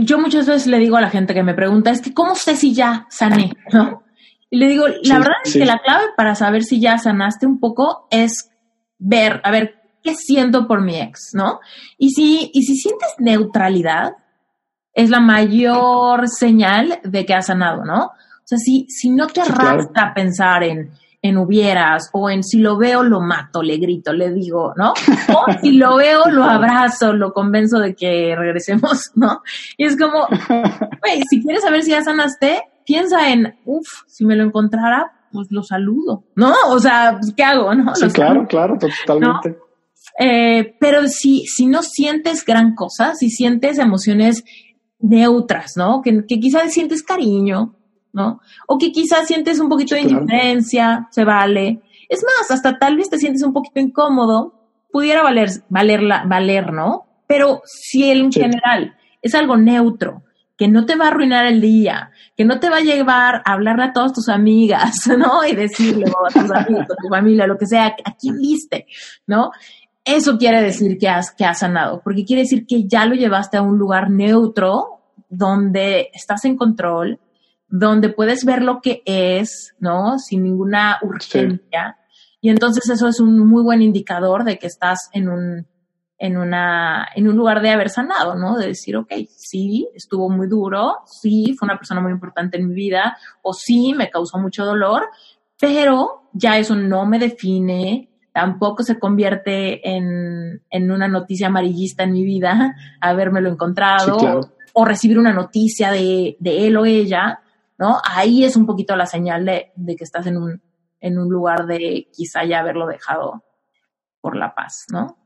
[0.00, 2.56] yo muchas veces le digo a la gente que me pregunta, es que ¿cómo sé
[2.56, 3.52] si ya sané?
[3.72, 4.01] ¿No?
[4.52, 7.58] Y le digo, la verdad es que la clave para saber si ya sanaste un
[7.58, 8.50] poco es
[8.98, 11.30] ver, a ver, ¿qué siento por mi ex?
[11.32, 11.60] ¿No?
[11.96, 14.12] Y si, y si sientes neutralidad,
[14.92, 18.04] es la mayor señal de que has sanado, ¿no?
[18.04, 20.90] O sea, si, si no te arrastra a pensar en,
[21.22, 24.90] en hubieras o en si lo veo lo mato, le grito, le digo, ¿no?
[24.90, 29.42] O si lo veo lo abrazo, lo convenzo de que regresemos, ¿no?
[29.78, 30.26] Y es como,
[31.00, 35.48] güey, si quieres saber si ya sanaste, piensa en, uff, si me lo encontrara, pues
[35.50, 36.52] lo saludo, ¿no?
[36.68, 37.94] O sea, pues, ¿qué hago, no?
[37.94, 39.58] Sí, claro, claro, totalmente.
[40.18, 44.44] Eh, pero si, si no sientes gran cosa, si sientes emociones
[44.98, 46.02] neutras, ¿no?
[46.02, 47.74] Que, que quizás sientes cariño,
[48.12, 48.40] ¿no?
[48.68, 51.80] O que quizás sientes un poquito de indiferencia, se vale.
[52.08, 54.54] Es más, hasta tal vez te sientes un poquito incómodo,
[54.90, 57.06] pudiera valer, valerla, valer, ¿no?
[57.26, 60.22] Pero si en general es algo neutro,
[60.62, 63.54] que no te va a arruinar el día, que no te va a llevar a
[63.54, 65.44] hablarle a todas tus amigas, ¿no?
[65.44, 68.86] Y decirle a tus amigos, a tu familia, lo que sea, a quién viste,
[69.26, 69.50] ¿no?
[70.04, 73.56] Eso quiere decir que has, que has sanado, porque quiere decir que ya lo llevaste
[73.56, 77.18] a un lugar neutro donde estás en control,
[77.66, 80.20] donde puedes ver lo que es, ¿no?
[80.20, 81.96] Sin ninguna urgencia.
[82.40, 85.66] Y entonces eso es un muy buen indicador de que estás en un,
[86.22, 88.56] en una, en un lugar de haber sanado, ¿no?
[88.56, 92.74] De decir, ok, sí, estuvo muy duro, sí, fue una persona muy importante en mi
[92.74, 95.02] vida, o sí, me causó mucho dolor,
[95.58, 102.12] pero ya eso no me define, tampoco se convierte en, en una noticia amarillista en
[102.12, 104.42] mi vida, habérmelo encontrado,
[104.74, 107.40] o recibir una noticia de, de él o ella,
[107.78, 107.98] ¿no?
[108.08, 110.62] Ahí es un poquito la señal de, que estás en un,
[111.00, 113.42] en un lugar de quizá ya haberlo dejado
[114.20, 115.16] por la paz, ¿no?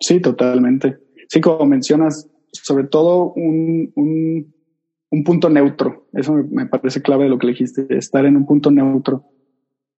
[0.00, 0.98] Sí, totalmente.
[1.28, 6.08] Sí, como mencionas, sobre todo un, un, punto neutro.
[6.12, 9.26] Eso me, parece clave de lo que dijiste, estar en un punto neutro.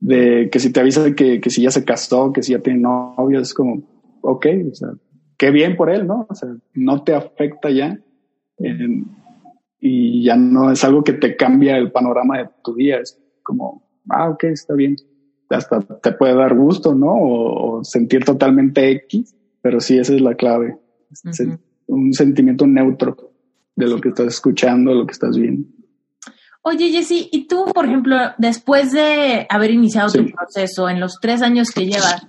[0.01, 2.81] De que si te avisa que, que si ya se casó, que si ya tiene
[2.81, 3.83] novio, es como,
[4.21, 4.89] ok, o sea,
[5.39, 6.27] qué bien por él, ¿no?
[6.29, 7.99] O sea, no te afecta ya
[9.81, 12.99] y ya no es algo que te cambia el panorama de tu día.
[12.99, 14.97] Es como, ah, ok, está bien.
[15.51, 17.13] Hasta te puede dar gusto, ¿no?
[17.13, 20.77] O, sentir totalmente X, pero sí, esa es la clave.
[21.87, 23.33] Un sentimiento neutro
[23.77, 25.69] de lo que estás escuchando, lo que estás viendo.
[26.63, 31.43] Oye, Jessy, ¿y tú, por ejemplo, después de haber iniciado tu proceso, en los tres
[31.43, 32.27] años que llevas,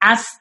[0.00, 0.40] has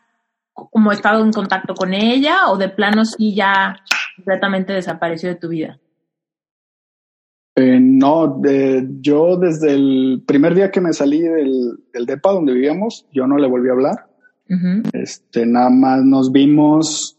[0.54, 3.78] como estado en contacto con ella o de plano sí ya
[4.16, 5.80] completamente desapareció de tu vida?
[7.56, 8.42] Eh, no,
[9.00, 13.38] yo desde el primer día que me salí del, del, DEPA donde vivíamos, yo no
[13.38, 14.08] le volví a hablar.
[14.94, 17.18] Este, nada más nos vimos,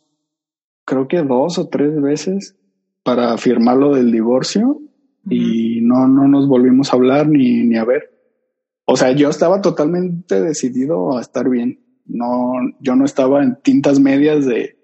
[0.85, 2.57] creo que dos o tres veces
[3.03, 4.81] para firmar lo del divorcio
[5.29, 8.11] y no, no nos volvimos a hablar ni, ni a ver.
[8.85, 11.81] O sea, yo estaba totalmente decidido a estar bien.
[12.05, 14.77] No, yo no estaba en tintas medias de,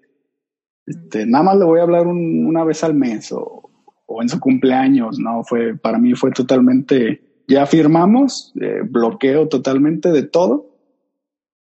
[0.85, 3.71] este, nada más le voy a hablar una vez al mes o,
[4.05, 5.43] o, en su cumpleaños, ¿no?
[5.43, 10.72] Fue, para mí fue totalmente, ya firmamos, eh, bloqueo totalmente de todo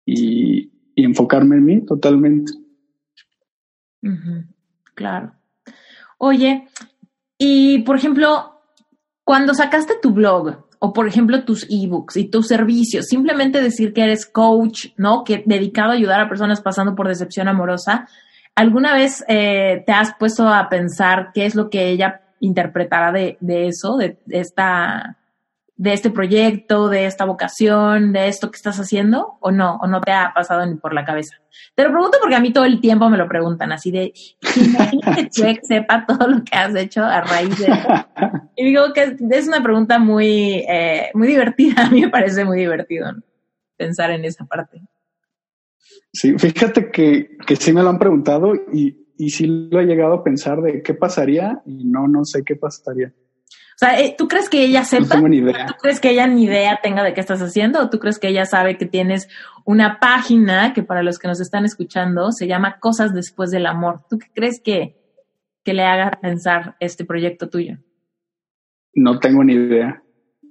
[0.06, 2.52] y, enfocarme en mí totalmente.
[4.94, 5.32] Claro.
[6.18, 6.68] Oye,
[7.36, 8.60] y por ejemplo,
[9.24, 14.04] cuando sacaste tu blog, o por ejemplo tus ebooks y tus servicios, simplemente decir que
[14.04, 15.24] eres coach, ¿no?
[15.24, 18.06] Que dedicado a ayudar a personas pasando por decepción amorosa,
[18.56, 23.36] ¿Alguna vez eh, te has puesto a pensar qué es lo que ella interpretará de,
[23.40, 25.16] de eso, de, esta,
[25.76, 30.00] de este proyecto, de esta vocación, de esto que estás haciendo, o no, o no
[30.00, 31.36] te ha pasado ni por la cabeza?
[31.74, 35.28] Te lo pregunto porque a mí todo el tiempo me lo preguntan, así de, que
[35.28, 37.66] Chuck sepa todo lo que has hecho a raíz de.
[38.56, 42.58] Y digo que es una pregunta muy, eh, muy divertida, a mí me parece muy
[42.58, 43.06] divertido
[43.76, 44.80] pensar en esa parte.
[46.12, 50.14] Sí, fíjate que, que sí me lo han preguntado y, y sí lo he llegado
[50.14, 53.12] a pensar de qué pasaría y no, no sé qué pasaría.
[53.74, 55.02] O sea, eh, ¿tú crees que ella sepa?
[55.02, 55.66] No tengo ni idea.
[55.66, 57.80] ¿Tú crees que ella ni idea tenga de qué estás haciendo?
[57.80, 59.28] ¿O tú crees que ella sabe que tienes
[59.64, 64.02] una página que para los que nos están escuchando se llama Cosas después del amor?
[64.08, 64.96] ¿Tú qué crees que,
[65.64, 67.78] que le haga pensar este proyecto tuyo?
[68.94, 70.02] No tengo ni idea.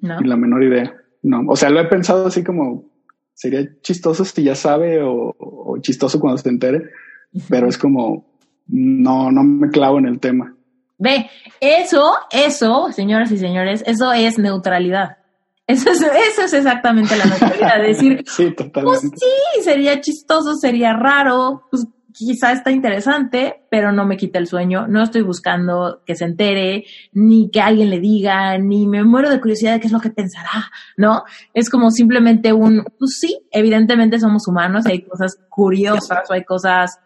[0.01, 0.19] No.
[0.19, 0.93] Ni la menor idea.
[1.21, 1.43] No.
[1.47, 2.91] O sea, lo he pensado así como
[3.34, 6.89] sería chistoso si ya sabe o, chistoso cuando se entere,
[7.49, 10.55] pero es como no, no me clavo en el tema.
[10.98, 11.30] Ve,
[11.60, 15.18] eso, eso, señoras y señores, eso es neutralidad.
[15.66, 17.82] Eso es, eso es exactamente la neutralidad.
[17.82, 18.82] Decir, sí, totalmente.
[18.84, 24.48] pues sí, sería chistoso, sería raro, pues quizá está interesante, pero no me quita el
[24.48, 24.88] sueño.
[24.88, 29.41] No estoy buscando que se entere, ni que alguien le diga, ni me muero de
[29.41, 31.24] curiosidad de qué es lo que pensará, ¿no?
[31.54, 37.00] Es como simplemente un, pues sí, evidentemente somos humanos, hay cosas curiosas o hay cosas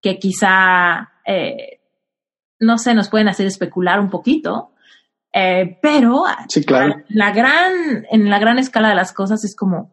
[0.00, 1.79] que quizá, eh,
[2.60, 4.72] no sé, nos pueden hacer especular un poquito.
[5.32, 6.24] Eh, pero
[7.08, 9.92] la gran, en la gran escala de las cosas es como,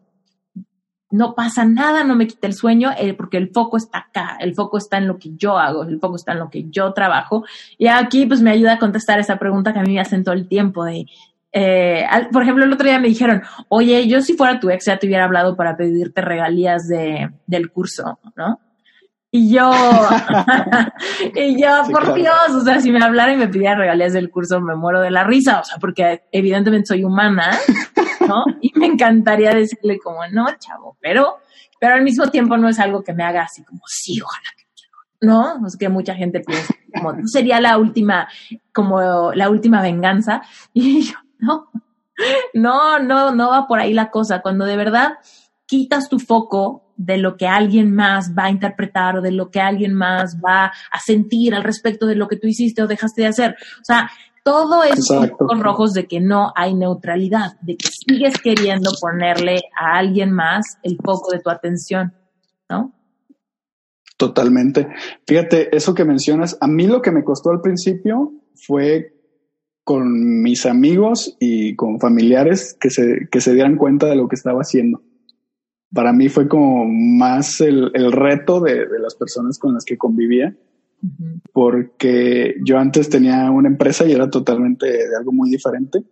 [1.10, 4.54] no pasa nada, no me quita el sueño, eh, porque el foco está acá, el
[4.54, 7.44] foco está en lo que yo hago, el foco está en lo que yo trabajo.
[7.78, 10.34] Y aquí pues me ayuda a contestar esa pregunta que a mí me hacen todo
[10.34, 11.06] el tiempo de,
[11.52, 14.98] eh, por ejemplo, el otro día me dijeron, oye, yo si fuera tu ex ya
[14.98, 18.60] te hubiera hablado para pedirte regalías de, del curso, ¿no?
[19.30, 19.70] Y yo,
[21.34, 24.58] y yo, por Dios, o sea, si me hablara y me pidiera regalías del curso,
[24.60, 27.50] me muero de la risa, o sea, porque evidentemente soy humana,
[28.26, 28.44] ¿no?
[28.62, 31.36] Y me encantaría decirle como, no, chavo, pero,
[31.78, 34.64] pero al mismo tiempo no es algo que me haga así como, sí, ojalá que
[34.74, 35.66] quiero, ¿no?
[35.66, 38.28] Es que mucha gente piensa como, sería la última,
[38.72, 40.40] como la última venganza.
[40.72, 41.70] Y yo, no,
[42.54, 44.40] no, no, no va por ahí la cosa.
[44.40, 45.18] Cuando de verdad
[45.66, 49.60] quitas tu foco de lo que alguien más va a interpretar o de lo que
[49.60, 53.28] alguien más va a sentir al respecto de lo que tú hiciste o dejaste de
[53.28, 53.56] hacer.
[53.80, 54.10] O sea,
[54.42, 59.96] todo es con rojos de que no hay neutralidad, de que sigues queriendo ponerle a
[59.98, 62.12] alguien más el foco de tu atención,
[62.68, 62.92] ¿no?
[64.16, 64.88] Totalmente.
[65.24, 68.32] Fíjate, eso que mencionas, a mí lo que me costó al principio
[68.66, 69.14] fue
[69.84, 74.34] con mis amigos y con familiares que se, que se dieran cuenta de lo que
[74.34, 75.02] estaba haciendo
[75.92, 80.54] para mí fue como más el, reto de, las personas con las que convivía,
[81.52, 86.04] porque yo antes tenía una empresa y era totalmente de algo muy diferente.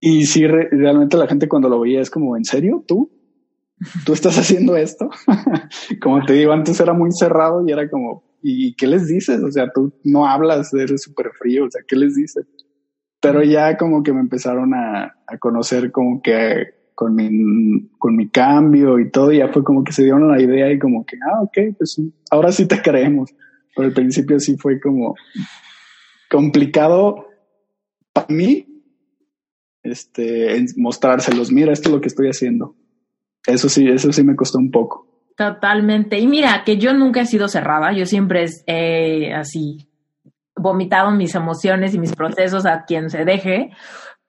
[0.00, 2.84] Y sí, realmente la gente cuando lo veía es como, ¿en serio?
[2.86, 3.10] ¿Tú?
[4.04, 5.10] ¿Tú estás haciendo esto?
[6.02, 9.40] como te digo, antes era muy cerrado y era como, ¿y qué les dices?
[9.42, 12.46] O sea, tú no hablas, eres súper frío, o sea, ¿qué les dices?
[13.20, 18.28] Pero ya como que me empezaron a, a conocer como que con mi, con mi
[18.28, 21.42] cambio y todo, ya fue como que se dieron la idea y como que, ah,
[21.42, 23.30] ok, pues ahora sí te creemos.
[23.74, 25.14] Pero al principio sí fue como
[26.28, 27.26] complicado
[28.12, 28.66] para mí
[29.82, 32.76] este, mostrárselos, mira, esto es lo que estoy haciendo.
[33.46, 35.06] Eso sí, eso sí me costó un poco.
[35.36, 36.18] Totalmente.
[36.18, 39.88] Y mira, que yo nunca he sido cerrada, yo siempre he así
[40.54, 43.70] vomitado mis emociones y mis procesos a quien se deje,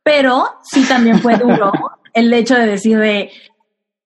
[0.02, 1.72] pero sí también fue duro
[2.14, 3.32] el hecho de decir de,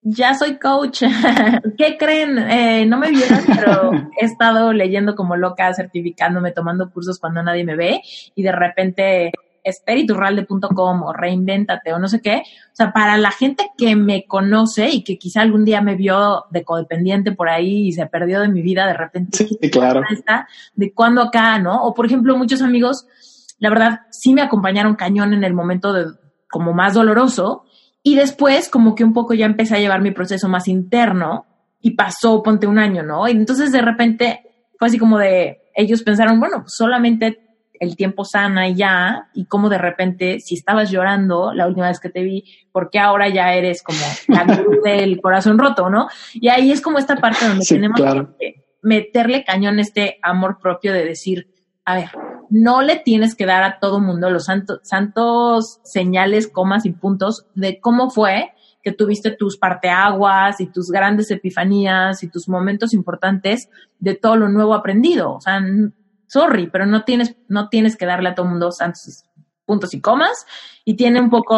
[0.01, 1.03] ya soy coach,
[1.78, 2.38] ¿qué creen?
[2.38, 7.66] Eh, no me vieron, pero he estado leyendo como loca, certificándome, tomando cursos cuando nadie
[7.66, 8.01] me ve
[8.36, 9.32] y de repente
[9.68, 12.38] esperiturralde.com o reinventate o no sé qué.
[12.38, 16.45] O sea, para la gente que me conoce y que quizá algún día me vio
[16.51, 19.38] de codependiente por ahí y se perdió de mi vida de repente.
[19.38, 20.03] Sí, claro.
[20.76, 21.84] de cuándo acá, ¿no?
[21.84, 23.08] O por ejemplo, muchos amigos,
[23.60, 26.05] la verdad, sí me acompañaron cañón en el momento de
[26.49, 27.66] como más doloroso
[28.08, 31.45] y después, como que un poco ya empecé a llevar mi proceso más interno
[31.82, 33.28] y pasó, ponte un año, ¿no?
[33.28, 34.43] Y entonces de repente
[34.80, 37.41] fue así como de, ellos pensaron, bueno, solamente
[37.82, 41.99] el tiempo sana y ya, y como de repente, si estabas llorando la última vez
[41.99, 43.99] que te vi, porque ahora ya eres como
[44.30, 44.45] la
[44.86, 46.07] del corazón roto, ¿no?
[46.34, 47.99] Y ahí es como esta parte donde tenemos
[48.40, 51.49] que meterle cañón este amor propio de decir,
[51.84, 52.11] a ver,
[52.49, 57.45] no le tienes que dar a todo mundo los santos, santos señales, comas y puntos
[57.56, 58.53] de cómo fue
[58.84, 63.69] que tuviste tus parteaguas y tus grandes epifanías y tus momentos importantes
[63.99, 65.34] de todo lo nuevo aprendido.
[65.34, 65.61] O sea,
[66.28, 69.26] sorry, pero no tienes, no tienes que darle a todo mundo santos
[69.65, 70.45] puntos y comas
[70.86, 71.57] y tiene un poco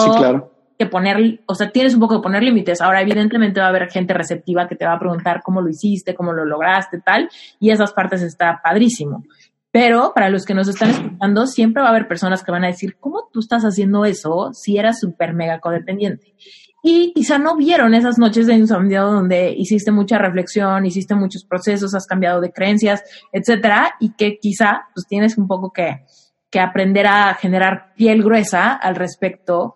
[0.79, 2.79] que poner, o sea, tienes un poco que poner límites.
[2.79, 6.15] Ahora, evidentemente va a haber gente receptiva que te va a preguntar cómo lo hiciste,
[6.15, 7.29] cómo lo lograste, tal,
[7.59, 9.25] y esas partes está padrísimo.
[9.71, 12.67] Pero para los que nos están escuchando, siempre va a haber personas que van a
[12.67, 16.33] decir, ¿cómo tú estás haciendo eso si eras súper mega codependiente?
[16.81, 21.93] Y quizá no vieron esas noches de insomnio donde hiciste mucha reflexión, hiciste muchos procesos,
[21.93, 26.05] has cambiado de creencias, etcétera, y que quizá pues tienes un poco que,
[26.49, 29.75] que aprender a generar piel gruesa al respecto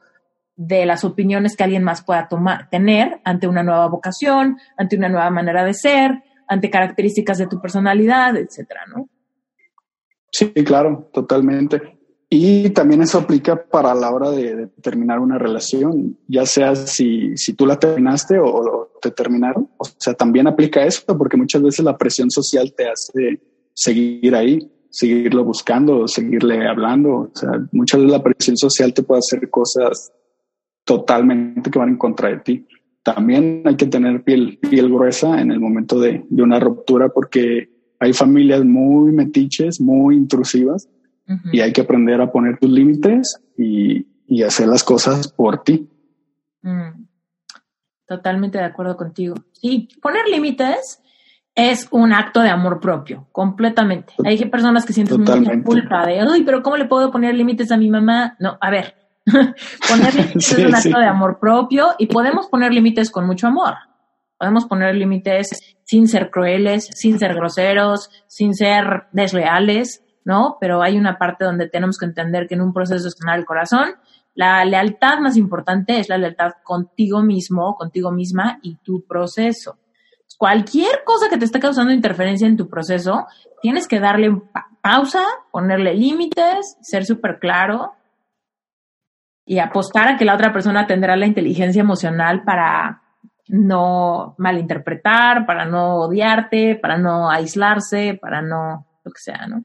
[0.55, 5.09] de las opiniones que alguien más pueda tomar, tener ante una nueva vocación, ante una
[5.09, 9.09] nueva manera de ser, ante características de tu personalidad, etcétera, ¿no?
[10.33, 11.99] Sí, claro, totalmente.
[12.27, 17.53] Y también eso aplica para la hora de, terminar una relación, ya sea si, si
[17.53, 19.69] tú la terminaste o, te terminaron.
[19.77, 23.39] O sea, también aplica eso porque muchas veces la presión social te hace
[23.75, 27.11] seguir ahí, seguirlo buscando, seguirle hablando.
[27.11, 30.11] O sea, muchas veces la presión social te puede hacer cosas
[30.83, 32.67] totalmente que van en contra de ti.
[33.03, 37.72] También hay que tener piel, piel gruesa en el momento de, de una ruptura porque
[38.03, 40.89] hay familias muy metiches, muy intrusivas
[41.51, 44.05] y hay que aprender a poner tus límites y,
[44.43, 45.87] hacer las cosas por ti.
[46.63, 47.05] Mm.
[48.07, 49.35] Totalmente de acuerdo contigo.
[49.53, 51.01] Sí, poner límites
[51.55, 54.13] es un acto de amor propio, completamente.
[54.25, 57.77] Hay personas que sienten mucha culpa de, uy, pero ¿cómo le puedo poner límites a
[57.77, 58.35] mi mamá?
[58.39, 63.09] No, a ver, poner límites es un acto de amor propio y podemos poner límites
[63.11, 63.75] con mucho amor.
[64.37, 70.03] Podemos poner límites sin ser crueles, sin ser groseros, sin ser desleales.
[70.25, 70.57] ¿no?
[70.59, 73.45] Pero hay una parte donde tenemos que entender que en un proceso de sanar el
[73.45, 73.95] corazón,
[74.35, 79.77] la lealtad más importante es la lealtad contigo mismo, contigo misma y tu proceso.
[80.37, 83.27] Cualquier cosa que te esté causando interferencia en tu proceso,
[83.61, 84.41] tienes que darle
[84.81, 87.93] pausa, ponerle límites, ser súper claro
[89.45, 93.02] y apostar a que la otra persona tendrá la inteligencia emocional para
[93.47, 99.63] no malinterpretar, para no odiarte, para no aislarse, para no lo que sea, ¿no?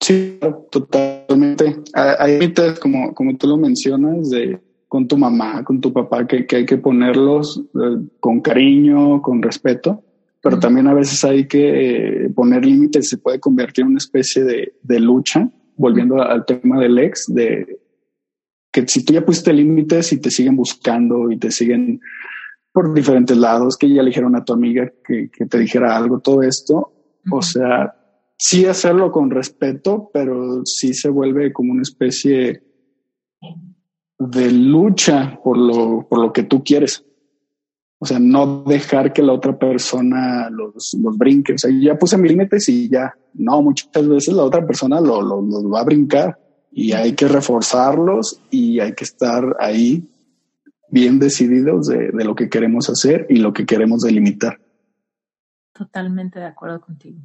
[0.00, 0.38] Sí,
[0.70, 1.76] totalmente.
[1.94, 6.46] Hay límites, como, como tú lo mencionas, de con tu mamá, con tu papá, que,
[6.54, 10.04] hay que ponerlos eh, con cariño, con respeto,
[10.40, 14.44] pero también a veces hay que eh, poner límites, se puede convertir en una especie
[14.44, 17.80] de, de lucha, volviendo al tema del ex, de
[18.70, 22.00] que si tú ya pusiste límites y te siguen buscando y te siguen
[22.74, 26.18] por diferentes lados, que ya le dijeron a tu amiga que, que te dijera algo,
[26.18, 26.92] todo esto,
[27.30, 27.94] o sea,
[28.36, 32.64] sí hacerlo con respeto, pero sí se vuelve como una especie
[34.18, 37.04] de lucha por lo, por lo que tú quieres.
[38.00, 41.54] O sea, no dejar que la otra persona los, los brinque.
[41.54, 43.14] O sea, ya puse mi límites y ya.
[43.34, 46.36] No, muchas veces la otra persona lo, lo, va a brincar
[46.72, 50.08] y hay que reforzarlos y hay que estar ahí
[50.94, 54.60] bien decididos de, de lo que queremos hacer y lo que queremos delimitar.
[55.72, 57.18] Totalmente de acuerdo contigo.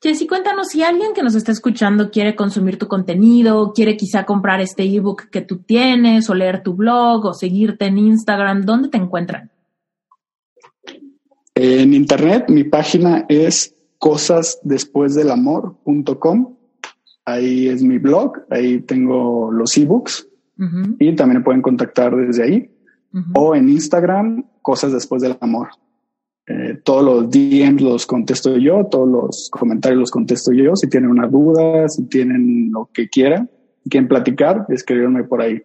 [0.00, 4.60] Jessy, cuéntanos si alguien que nos está escuchando quiere consumir tu contenido, quiere quizá comprar
[4.60, 8.98] este ebook que tú tienes, o leer tu blog, o seguirte en Instagram, ¿dónde te
[8.98, 9.50] encuentran?
[11.54, 16.56] En internet, mi página es cosasdespuesdelamor.com.
[17.24, 20.26] Ahí es mi blog, ahí tengo los ebooks
[20.98, 22.70] y también pueden contactar desde ahí.
[23.34, 25.68] O en Instagram, Cosas Después del Amor.
[26.46, 30.74] Eh, todos los DMs los contesto yo, todos los comentarios los contesto yo.
[30.74, 33.50] Si tienen una duda, si tienen lo que quieran,
[33.88, 35.62] quieren platicar, escribirme por ahí.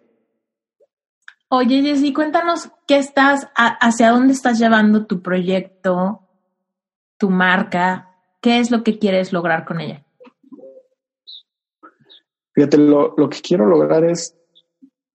[1.50, 6.20] Oye, Jessy, cuéntanos qué estás, hacia dónde estás llevando tu proyecto,
[7.16, 8.10] tu marca,
[8.42, 10.04] qué es lo que quieres lograr con ella.
[12.52, 14.37] Fíjate, lo, que quiero lograr es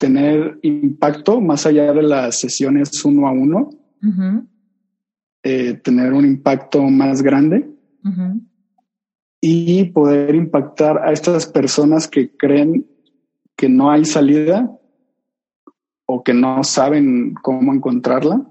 [0.03, 3.69] tener impacto más allá de las sesiones uno a uno.
[5.41, 7.69] Eh, tener un impacto más grande
[9.39, 12.85] y poder impactar a estas personas que creen
[13.55, 14.77] que no hay salida
[16.05, 18.45] o que no saben cómo encontrarla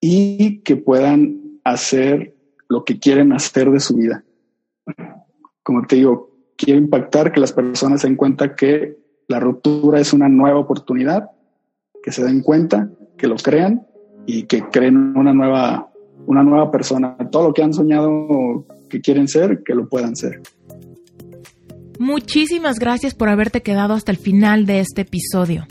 [0.00, 2.36] y que puedan hacer
[2.68, 4.24] lo que quieren hacer de su vida.
[5.64, 10.12] Como te digo, quiero impactar que las personas se den cuenta que la ruptura es
[10.12, 11.30] una nueva oportunidad,
[12.02, 13.86] que se den cuenta, que lo crean
[14.26, 15.90] y que creen una nueva,
[16.26, 17.16] una nueva persona.
[17.30, 20.40] Todo lo que han soñado que quieren ser, que lo puedan ser.
[21.98, 25.66] Muchísimas gracias por haberte quedado hasta el final de este episodio.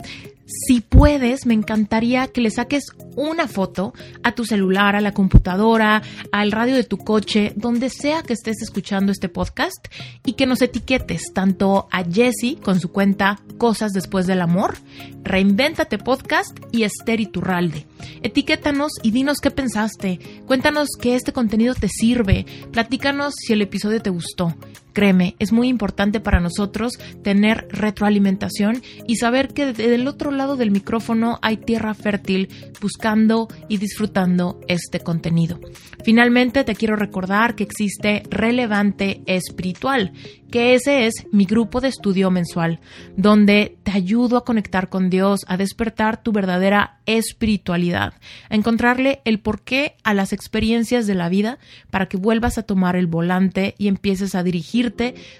[0.46, 2.84] Si puedes, me encantaría que le saques
[3.16, 3.92] una foto
[4.22, 8.62] a tu celular, a la computadora, al radio de tu coche, donde sea que estés
[8.62, 9.88] escuchando este podcast
[10.24, 14.76] y que nos etiquetes tanto a Jessie con su cuenta Cosas Después del Amor,
[15.24, 17.84] Reinvéntate Podcast y Esther Iturralde.
[18.22, 20.20] Etiquétanos y dinos qué pensaste.
[20.46, 22.46] Cuéntanos que este contenido te sirve.
[22.70, 24.54] Platícanos si el episodio te gustó.
[24.96, 30.70] Créeme, es muy importante para nosotros tener retroalimentación y saber que del otro lado del
[30.70, 32.48] micrófono hay tierra fértil
[32.80, 35.60] buscando y disfrutando este contenido.
[36.02, 40.12] Finalmente, te quiero recordar que existe Relevante Espiritual,
[40.50, 42.80] que ese es mi grupo de estudio mensual,
[43.16, 48.14] donde te ayudo a conectar con Dios, a despertar tu verdadera espiritualidad,
[48.48, 51.58] a encontrarle el porqué a las experiencias de la vida
[51.90, 54.42] para que vuelvas a tomar el volante y empieces a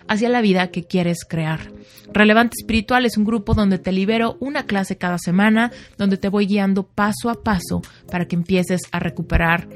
[0.09, 1.73] hacia la vida que quieres crear.
[2.13, 6.47] Relevante Espiritual es un grupo donde te libero una clase cada semana, donde te voy
[6.47, 9.69] guiando paso a paso para que empieces a recuperar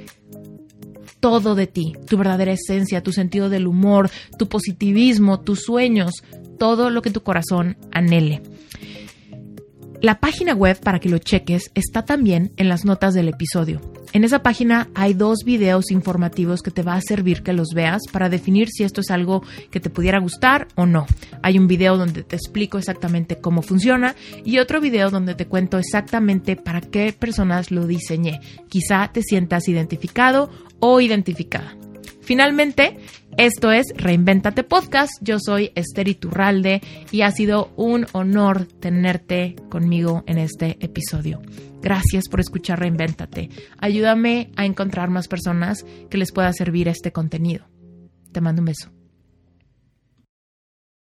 [1.21, 6.13] todo de ti, tu verdadera esencia, tu sentido del humor, tu positivismo, tus sueños,
[6.59, 8.43] todo lo que tu corazón anhele.
[10.03, 13.83] La página web para que lo cheques está también en las notas del episodio.
[14.15, 18.01] En esa página hay dos videos informativos que te va a servir que los veas
[18.11, 21.07] para definir si esto es algo que te pudiera gustar o no.
[21.43, 25.79] Hay un video donde te explico exactamente cómo funciona y otro video donde te cuento
[25.79, 28.41] exactamente para qué personas lo diseñé.
[28.71, 31.77] Quizá te sientas identificado o identificada.
[32.23, 32.97] Finalmente,
[33.37, 35.13] esto es Reinventate Podcast.
[35.23, 36.81] Yo soy Esther Iturralde
[37.11, 41.41] y ha sido un honor tenerte conmigo en este episodio.
[41.81, 43.49] Gracias por escuchar Reinventate.
[43.79, 47.67] Ayúdame a encontrar más personas que les pueda servir este contenido.
[48.33, 49.00] Te mando un beso.